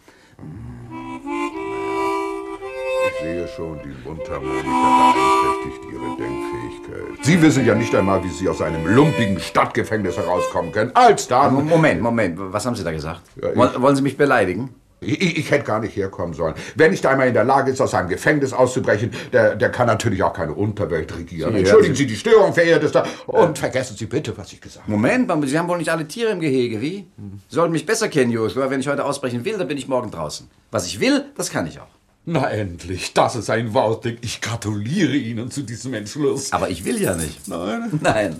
Ich 3.12 3.22
sehe 3.22 3.48
schon, 3.48 3.80
die 3.84 4.08
Mundharmonika 4.08 5.33
beeinträchtigt 5.64 5.94
Ihre 5.94 6.18
Denkfähigkeit. 6.18 7.26
Sie 7.26 7.42
wissen 7.42 7.66
ja 7.66 7.76
nicht 7.76 7.94
einmal, 7.96 8.24
wie 8.24 8.30
Sie 8.30 8.48
aus 8.50 8.62
einem 8.62 8.86
lumpigen 8.88 9.40
Stadtgefängnis 9.40 10.18
herauskommen 10.18 10.72
können. 10.72 10.92
Als 10.94 11.28
dann... 11.28 11.66
Moment, 11.66 12.02
Moment, 12.02 12.38
was 12.40 12.66
haben 12.66 12.76
Sie 12.76 12.84
da 12.84 12.92
gesagt? 12.92 13.22
Ja, 13.42 13.82
Wollen 13.82 13.96
Sie 13.96 14.02
mich 14.02 14.18
beleidigen? 14.18 14.76
Ich, 15.06 15.38
ich, 15.38 15.52
hätte 15.52 15.66
gar 15.66 15.82
nicht 15.82 15.98
herkommen 15.98 16.34
sollen. 16.34 16.54
Wer 16.76 16.90
nicht 16.90 17.06
einmal 17.06 17.28
in 17.28 17.34
der 17.34 17.44
Lage 17.44 17.70
ist, 17.72 17.82
aus 17.82 17.94
einem 17.94 18.08
Gefängnis 18.08 18.54
auszubrechen, 18.54 19.12
der, 19.34 19.58
der 19.58 19.70
kann 19.70 19.88
natürlich 19.88 20.24
auch 20.24 20.32
keine 20.32 20.54
Unterwelt 20.54 21.14
regieren. 21.18 21.52
Sie- 21.52 21.60
Entschuldigen 21.60 21.94
Sie- 21.96 22.08
die 22.08 22.16
Störung, 22.16 22.54
verehrtester, 22.54 23.06
und 23.28 23.58
vergessen 23.60 23.98
Sie 23.98 24.06
bitte, 24.06 24.38
was 24.38 24.54
ich 24.54 24.62
gesagt 24.62 24.84
habe. 24.86 24.92
Moment, 24.94 25.30
Sie 25.50 25.60
haben 25.60 25.68
wohl 25.68 25.78
nicht 25.78 25.90
alle 25.92 26.08
Tiere 26.08 26.32
im 26.32 26.40
Gehege, 26.40 26.80
wie? 26.80 27.06
Sie 27.50 27.56
sollten 27.56 27.74
mich 27.74 27.86
besser 27.86 28.08
kennen, 28.08 28.32
Joshua. 28.32 28.70
Wenn 28.70 28.80
ich 28.80 28.88
heute 28.88 29.04
ausbrechen 29.04 29.44
will, 29.44 29.58
dann 29.58 29.68
bin 29.68 29.78
ich 29.78 29.90
morgen 29.90 30.10
draußen. 30.10 30.50
Was 30.72 30.88
ich 30.88 31.02
will, 31.02 31.26
das 31.36 31.50
kann 31.52 31.68
ich 31.68 31.82
auch. 31.82 31.88
Na 32.26 32.50
endlich, 32.50 33.14
das 33.14 33.36
ist 33.36 33.50
ein 33.50 33.74
Wort. 33.74 34.06
Ich 34.22 34.40
gratuliere 34.40 35.14
Ihnen 35.14 35.52
zu 35.52 35.62
diesem 35.62 35.94
Entschluss. 35.94 36.54
Aber 36.54 36.70
ich 36.70 36.86
will 36.86 37.02
ja 37.02 37.16
nicht. 37.16 37.50
Nein. 37.50 38.00
Nein. 38.02 38.40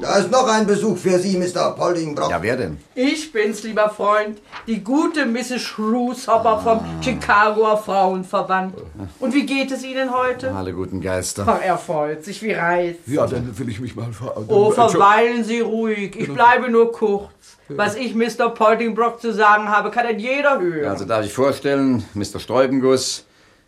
Da 0.00 0.18
ist 0.18 0.30
noch 0.30 0.46
ein 0.46 0.64
Besuch 0.64 0.96
für 0.96 1.18
Sie, 1.18 1.36
Mr. 1.36 1.72
Poldingbrock. 1.72 2.30
Ja, 2.30 2.40
wer 2.40 2.56
denn? 2.56 2.78
Ich 2.94 3.32
bin's, 3.32 3.64
lieber 3.64 3.90
Freund, 3.90 4.38
die 4.68 4.84
gute 4.84 5.26
Mrs. 5.26 5.62
Shrewshopper 5.62 6.60
vom 6.60 7.02
Chicagoer 7.02 7.76
Frauenverband. 7.76 8.76
Und 9.18 9.34
wie 9.34 9.46
geht 9.46 9.72
es 9.72 9.82
Ihnen 9.82 10.12
heute? 10.12 10.52
Alle 10.54 10.72
guten 10.72 11.00
Geister. 11.00 11.44
Ach, 11.48 11.60
er 11.60 11.76
freut 11.76 12.24
sich 12.24 12.40
wie 12.40 12.52
Reis. 12.52 12.94
Ja, 13.06 13.26
dann 13.26 13.58
will 13.58 13.68
ich 13.68 13.80
mich 13.80 13.96
mal 13.96 14.12
ver... 14.12 14.32
Oh, 14.46 14.70
verweilen 14.70 15.42
Sie 15.42 15.58
ruhig. 15.58 16.14
Ich 16.14 16.32
bleibe 16.32 16.70
nur 16.70 16.92
kurz. 16.92 17.33
Was 17.68 17.96
ich 17.96 18.14
Mr. 18.14 18.50
Poldingbrock 18.50 19.20
zu 19.20 19.32
sagen 19.32 19.68
habe, 19.68 19.90
kann 19.90 20.06
denn 20.06 20.18
jeder 20.18 20.60
hören. 20.60 20.90
Also 20.90 21.04
darf 21.04 21.24
ich 21.24 21.32
vorstellen, 21.32 22.04
Mr. 22.14 22.38
Sträubenguss, 22.38 23.24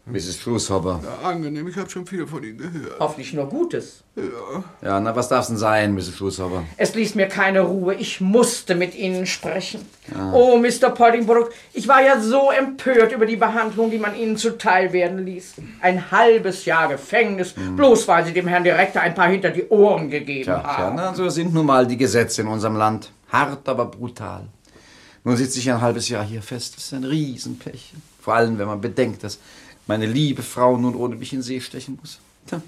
Mrs. 0.08 0.36
Schlusshopper. 0.38 1.00
Ja, 1.02 1.28
angenehm, 1.28 1.66
ich 1.66 1.76
habe 1.76 1.90
schon 1.90 2.06
viel 2.06 2.28
von 2.28 2.40
Ihnen 2.44 2.58
gehört. 2.58 3.00
Hoffentlich 3.00 3.32
nur 3.32 3.48
Gutes. 3.48 4.04
Ja, 4.80 5.00
na, 5.00 5.16
was 5.16 5.28
darf's 5.28 5.48
denn 5.48 5.56
sein, 5.56 5.94
Mrs. 5.94 6.16
Schlusshopper? 6.16 6.62
Es 6.76 6.94
ließ 6.94 7.16
mir 7.16 7.26
keine 7.26 7.62
Ruhe. 7.62 7.94
Ich 7.94 8.20
musste 8.20 8.76
mit 8.76 8.94
Ihnen 8.94 9.26
sprechen. 9.26 9.80
Ah. 10.14 10.30
Oh, 10.32 10.58
Mr. 10.58 10.90
Poddingbrook, 10.90 11.52
ich 11.72 11.88
war 11.88 12.02
ja 12.02 12.20
so 12.20 12.52
empört 12.52 13.10
über 13.12 13.26
die 13.26 13.34
Behandlung, 13.34 13.90
die 13.90 13.98
man 13.98 14.14
Ihnen 14.14 14.36
zuteil 14.36 14.92
werden 14.92 15.26
ließ. 15.26 15.54
Ein 15.80 16.08
halbes 16.12 16.64
Jahr 16.66 16.88
Gefängnis, 16.88 17.54
bloß 17.74 18.06
weil 18.06 18.24
Sie 18.24 18.32
dem 18.32 18.46
Herrn 18.46 18.62
Direktor 18.62 19.02
ein 19.02 19.14
paar 19.14 19.28
hinter 19.28 19.50
die 19.50 19.66
Ohren 19.68 20.08
gegeben 20.08 20.44
Tja, 20.44 20.60
tja, 20.60 20.76
haben. 20.78 20.96
na, 20.96 21.14
so 21.14 21.28
sind 21.28 21.52
nun 21.52 21.66
mal 21.66 21.84
die 21.84 21.96
Gesetze 21.96 22.42
in 22.42 22.48
unserem 22.48 22.76
Land. 22.76 23.10
Hart, 23.32 23.68
aber 23.68 23.86
brutal. 23.86 24.46
Nun 25.24 25.36
sitze 25.36 25.58
ich 25.58 25.68
ein 25.68 25.80
halbes 25.80 26.08
Jahr 26.08 26.24
hier 26.24 26.42
fest. 26.42 26.76
Das 26.76 26.84
ist 26.84 26.94
ein 26.94 27.02
Riesenpech. 27.02 27.92
Vor 28.20 28.34
allem, 28.34 28.56
wenn 28.58 28.68
man 28.68 28.80
bedenkt, 28.80 29.24
dass 29.24 29.40
meine 29.86 30.06
liebe 30.06 30.42
Frau 30.42 30.76
nun 30.76 30.94
ohne 30.94 31.16
mich 31.16 31.32
in 31.32 31.42
See 31.42 31.60
stechen 31.60 31.98
muss. 32.00 32.18
Tja, 32.46 32.60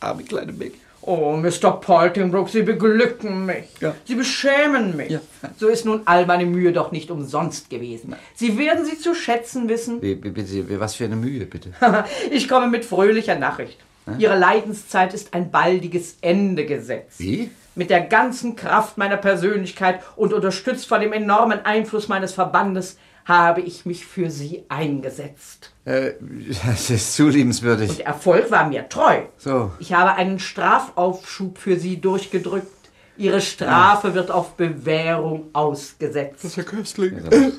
arme 0.00 0.22
kleine 0.22 0.52
Meg. 0.52 0.72
Oh, 1.02 1.34
Mr. 1.34 1.80
Poltingbrook, 1.80 2.50
Sie 2.50 2.62
beglücken 2.62 3.46
mich. 3.46 3.64
Sie 4.04 4.14
beschämen 4.14 4.96
mich. 4.96 5.18
So 5.58 5.68
ist 5.68 5.86
nun 5.86 6.02
all 6.04 6.26
meine 6.26 6.44
Mühe 6.44 6.72
doch 6.72 6.92
nicht 6.92 7.10
umsonst 7.10 7.70
gewesen. 7.70 8.14
Sie 8.34 8.58
werden 8.58 8.84
sie 8.84 8.98
zu 8.98 9.14
schätzen 9.14 9.68
wissen. 9.68 10.02
Wie, 10.02 10.14
bitte, 10.14 10.78
was 10.78 10.96
für 10.96 11.06
eine 11.06 11.16
Mühe, 11.16 11.46
bitte. 11.46 11.72
ich 12.30 12.48
komme 12.48 12.68
mit 12.68 12.84
fröhlicher 12.84 13.36
Nachricht. 13.38 13.78
Ihre 14.18 14.36
Leidenszeit 14.36 15.14
ist 15.14 15.34
ein 15.34 15.50
baldiges 15.50 16.16
Ende 16.20 16.66
gesetzt. 16.66 17.18
Wie? 17.18 17.50
Mit 17.74 17.88
der 17.90 18.00
ganzen 18.00 18.56
Kraft 18.56 18.98
meiner 18.98 19.16
Persönlichkeit 19.16 20.00
und 20.16 20.32
unterstützt 20.32 20.86
von 20.86 21.00
dem 21.00 21.12
enormen 21.12 21.64
Einfluss 21.64 22.08
meines 22.08 22.34
Verbandes 22.34 22.98
habe 23.24 23.60
ich 23.60 23.86
mich 23.86 24.06
für 24.06 24.30
Sie 24.30 24.64
eingesetzt. 24.68 25.72
Äh, 25.84 26.12
das 26.66 26.90
ist 26.90 27.14
zu 27.14 27.28
liebenswürdig. 27.28 27.96
Der 27.98 28.06
Erfolg 28.06 28.50
war 28.50 28.68
mir 28.68 28.88
treu. 28.88 29.22
So. 29.36 29.70
Ich 29.78 29.92
habe 29.92 30.14
einen 30.14 30.38
Strafaufschub 30.38 31.58
für 31.58 31.78
Sie 31.78 32.00
durchgedrückt. 32.00 32.80
Ihre 33.20 33.42
Strafe 33.42 34.14
wird 34.14 34.30
auf 34.30 34.54
Bewährung 34.54 35.50
ausgesetzt. 35.52 36.36
Das 36.36 36.44
ist 36.52 36.56
ja 36.56 36.62
köstlich. 36.62 37.12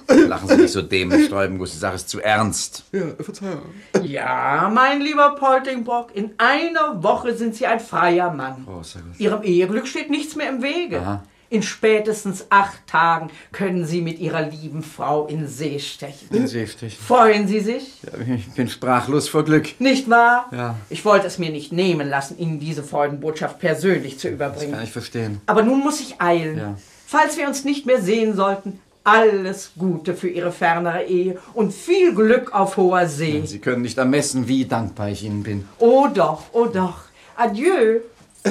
Lachen 0.07 0.47
Sie 0.47 0.57
nicht 0.57 0.71
so 0.71 0.81
dämlich, 0.81 1.27
Sträubenguss. 1.27 1.73
Die 1.73 1.77
Sache 1.77 1.95
ist 1.95 2.09
zu 2.09 2.19
ernst. 2.19 2.85
Ja, 2.91 3.01
Verzeihung. 3.19 3.61
Ja, 4.01 4.71
mein 4.73 5.01
lieber 5.01 5.35
Poltingbrock, 5.35 6.15
in 6.15 6.31
einer 6.39 7.03
Woche 7.03 7.35
sind 7.35 7.53
Sie 7.53 7.67
ein 7.67 7.79
freier 7.79 8.33
Mann. 8.33 8.65
Gott. 8.65 8.95
Ihrem 9.19 9.43
Eheglück 9.43 9.85
steht 9.85 10.09
nichts 10.09 10.35
mehr 10.35 10.49
im 10.49 10.63
Wege. 10.63 10.99
Aha. 10.99 11.23
In 11.51 11.63
spätestens 11.63 12.45
acht 12.49 12.87
Tagen 12.87 13.29
können 13.51 13.85
Sie 13.85 13.99
mit 14.01 14.19
Ihrer 14.19 14.41
lieben 14.49 14.83
Frau 14.83 15.27
in 15.27 15.49
See 15.49 15.79
stechen. 15.79 16.29
In 16.31 16.47
See 16.47 16.65
stechen. 16.65 16.97
Freuen 16.97 17.45
Sie 17.45 17.59
sich? 17.59 18.01
Ja, 18.03 18.33
ich 18.35 18.49
bin 18.53 18.69
sprachlos 18.69 19.27
vor 19.27 19.43
Glück. 19.43 19.77
Nicht 19.81 20.09
wahr? 20.09 20.45
Ja. 20.53 20.75
Ich 20.89 21.03
wollte 21.03 21.27
es 21.27 21.39
mir 21.39 21.49
nicht 21.49 21.73
nehmen 21.73 22.07
lassen, 22.09 22.39
Ihnen 22.39 22.61
diese 22.61 22.83
Freudenbotschaft 22.83 23.59
persönlich 23.59 24.17
zu 24.17 24.27
Das 24.29 24.35
überbringen. 24.35 24.71
kann 24.71 24.83
ich 24.85 24.91
verstehen. 24.93 25.41
Aber 25.45 25.61
nun 25.61 25.81
muss 25.81 25.99
ich 25.99 26.21
eilen. 26.21 26.57
Ja. 26.57 26.77
Falls 27.05 27.37
wir 27.37 27.45
uns 27.49 27.65
nicht 27.65 27.85
mehr 27.85 28.01
sehen 28.01 28.33
sollten, 28.33 28.79
alles 29.03 29.71
Gute 29.77 30.13
für 30.13 30.29
Ihre 30.29 30.53
fernere 30.53 31.03
Ehe 31.03 31.37
und 31.53 31.73
viel 31.73 32.15
Glück 32.15 32.53
auf 32.55 32.77
hoher 32.77 33.07
See. 33.07 33.43
Sie 33.45 33.59
können 33.59 33.81
nicht 33.81 33.97
ermessen, 33.97 34.47
wie 34.47 34.63
dankbar 34.63 35.09
ich 35.09 35.23
Ihnen 35.25 35.43
bin. 35.43 35.67
Oh 35.79 36.07
doch, 36.13 36.43
oh 36.53 36.67
doch. 36.67 36.99
Adieu. 37.35 37.99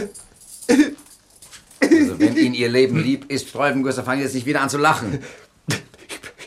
Also, 1.80 2.18
wenn 2.18 2.36
Ihnen 2.36 2.54
Ihr 2.54 2.68
Leben 2.68 2.98
lieb 2.98 3.30
ist, 3.30 3.48
Sträubenguss, 3.48 3.96
dann 3.96 4.04
fangen 4.04 4.20
Sie 4.20 4.24
jetzt 4.24 4.34
nicht 4.34 4.46
wieder 4.46 4.60
an 4.60 4.68
zu 4.70 4.78
lachen. 4.78 5.20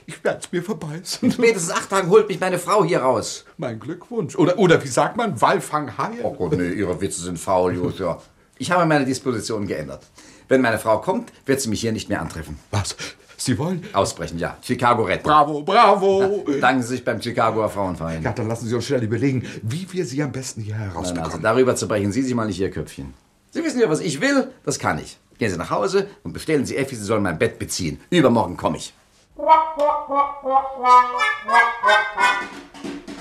Ich 0.06 0.22
werde 0.24 0.40
es 0.44 0.52
mir 0.52 0.62
verbeißen. 0.62 1.20
In 1.30 1.32
spätestens 1.32 1.72
acht 1.72 1.90
Tagen 1.90 2.10
holt 2.10 2.28
mich 2.28 2.40
meine 2.40 2.60
Frau 2.60 2.84
hier 2.84 3.00
raus. 3.02 3.46
Mein 3.58 3.80
Glückwunsch. 3.80 4.36
Oder, 4.36 4.60
oder 4.60 4.84
wie 4.84 4.88
sagt 4.88 5.16
man, 5.16 5.40
Walfanghaie? 5.40 6.20
Oh 6.24 6.34
Gott, 6.34 6.58
nee, 6.58 6.72
Ihre 6.74 7.00
Witze 7.00 7.22
sind 7.22 7.40
faul, 7.40 7.74
Josua. 7.76 8.22
Ich 8.58 8.70
habe 8.72 8.86
meine 8.86 9.06
Disposition 9.06 9.66
geändert. 9.66 10.04
Wenn 10.50 10.62
meine 10.62 10.78
Frau 10.78 11.00
kommt, 11.00 11.32
wird 11.46 11.62
sie 11.62 11.70
mich 11.70 11.82
hier 11.82 11.94
nicht 11.94 12.10
mehr 12.10 12.22
antreffen. 12.22 12.60
Was? 12.72 12.96
Sie 13.38 13.58
wollen? 13.58 13.84
Ausbrechen, 13.94 14.38
ja. 14.40 14.58
Chicago 14.62 15.04
retten. 15.04 15.24
Bravo, 15.24 15.64
bravo. 15.64 16.44
Ja, 16.48 16.58
danken 16.60 16.82
Sie 16.84 16.90
sich 16.90 17.04
beim 17.04 17.22
Chicagoer 17.22 17.70
Frauenverein. 17.70 18.22
Ja, 18.24 18.32
dann 18.34 18.48
lassen 18.48 18.68
Sie 18.68 18.76
uns 18.76 18.86
schnell 18.86 19.04
überlegen, 19.04 19.44
wie 19.64 19.88
wir 19.92 20.06
Sie 20.06 20.22
am 20.22 20.32
besten 20.32 20.62
hier 20.62 20.76
Nein, 20.76 20.90
herausbekommen. 20.92 21.26
also 21.32 21.38
darüber 21.40 21.76
zu 21.76 21.88
brechen 21.88 22.12
Sie 22.12 22.22
sich 22.22 22.36
mal 22.36 22.46
nicht 22.46 22.60
Ihr 22.60 22.72
Köpfchen. 22.72 23.14
Sie 23.52 23.64
wissen 23.64 23.80
ja, 23.80 23.90
was 23.90 24.00
ich 24.00 24.22
will, 24.22 24.50
das 24.64 24.80
kann 24.80 25.00
ich. 25.00 25.18
Gehen 25.38 25.52
Sie 25.52 25.58
nach 25.58 25.70
Hause 25.70 26.10
und 26.24 26.34
bestellen 26.34 26.66
Sie 26.66 26.78
Effi, 26.78 26.96
sie 26.96 27.04
soll 27.04 27.20
mein 27.20 27.40
Bett 27.40 27.60
beziehen. 27.60 28.00
Übermorgen 28.10 28.58
komme 28.58 28.78
ich. 28.78 28.94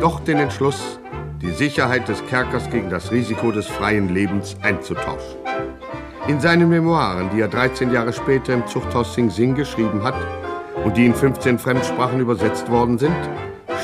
doch 0.00 0.20
den 0.20 0.38
Entschluss, 0.38 0.98
die 1.42 1.50
Sicherheit 1.50 2.08
des 2.08 2.24
Kerkers 2.26 2.70
gegen 2.70 2.88
das 2.88 3.12
Risiko 3.12 3.52
des 3.52 3.66
freien 3.66 4.08
Lebens 4.08 4.56
einzutauschen. 4.62 5.38
In 6.26 6.40
seinen 6.40 6.70
Memoiren, 6.70 7.28
die 7.30 7.40
er 7.40 7.48
13 7.48 7.92
Jahre 7.92 8.12
später 8.12 8.54
im 8.54 8.66
Zuchthaus 8.66 9.14
Sing 9.14 9.30
Sing 9.30 9.54
geschrieben 9.54 10.02
hat 10.02 10.14
und 10.84 10.96
die 10.96 11.04
in 11.04 11.14
15 11.14 11.58
Fremdsprachen 11.58 12.20
übersetzt 12.20 12.70
worden 12.70 12.98
sind, 12.98 13.16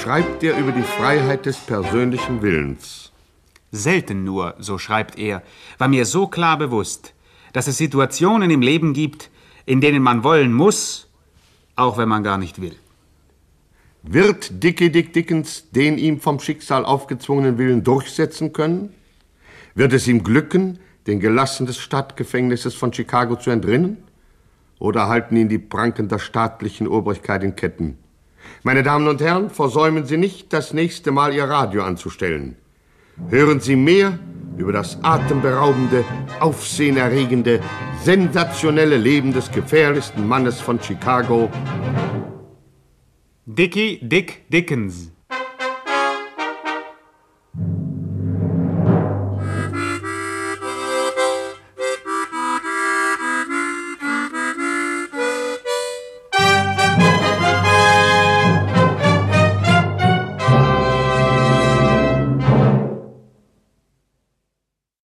schreibt 0.03 0.43
er 0.43 0.57
über 0.59 0.73
die 0.73 0.83
Freiheit 0.83 1.45
des 1.45 1.59
persönlichen 1.59 2.41
Willens. 2.41 3.13
Selten 3.71 4.25
nur, 4.25 4.55
so 4.59 4.79
schreibt 4.79 5.19
er, 5.19 5.43
war 5.77 5.89
mir 5.89 6.07
so 6.07 6.29
klar 6.29 6.57
bewusst, 6.57 7.13
dass 7.53 7.67
es 7.67 7.77
Situationen 7.77 8.51
im 8.51 8.63
Leben 8.63 8.95
gibt, 8.95 9.31
in 9.67 9.83
denen 9.83 10.03
man 10.03 10.25
wollen 10.25 10.53
muss, 10.53 11.09
auch 11.75 11.99
wenn 11.99 12.09
man 12.09 12.23
gar 12.23 12.39
nicht 12.39 12.61
will. 12.61 12.77
Wird 14.09 14.63
Dickie 14.63 14.91
Dick 14.91 15.13
Dickens 15.13 15.69
den 15.73 15.99
ihm 15.99 16.21
vom 16.21 16.39
Schicksal 16.39 16.85
aufgezwungenen 16.85 17.59
Willen 17.59 17.83
durchsetzen 17.83 18.53
können? 18.53 18.95
Wird 19.75 19.93
es 19.93 20.07
ihm 20.07 20.23
glücken, 20.23 20.79
den 21.09 21.19
Gelassen 21.19 21.67
des 21.67 21.79
Stadtgefängnisses 21.79 22.75
von 22.77 22.93
Chicago 22.93 23.35
zu 23.35 23.51
entrinnen? 23.51 23.97
Oder 24.79 25.09
halten 25.09 25.37
ihn 25.37 25.49
die 25.49 25.59
Pranken 25.59 26.07
der 26.07 26.21
staatlichen 26.21 26.87
Obrigkeit 26.87 27.43
in 27.43 27.57
Ketten? 27.57 27.99
Meine 28.63 28.85
Damen 28.85 29.09
und 29.09 29.21
Herren, 29.21 29.51
versäumen 29.51 30.07
Sie 30.07 30.19
nicht, 30.19 30.53
das 30.53 30.73
nächste 30.73 31.11
Mal 31.11 31.35
Ihr 31.35 31.45
Radio 31.45 31.83
anzustellen. 31.83 32.55
Hören 33.29 33.59
Sie 33.59 33.75
mehr 33.75 34.21
über 34.57 34.73
das 34.73 35.03
atemberaubende, 35.03 36.05
aufsehenerregende, 36.39 37.61
sensationelle 38.05 38.99
Leben 38.99 39.33
des 39.33 39.51
gefährlichsten 39.51 40.29
Mannes 40.29 40.61
von 40.61 40.81
Chicago, 40.81 41.51
Dickie 43.49 44.01
Dick 44.03 44.45
Dickens. 44.51 45.16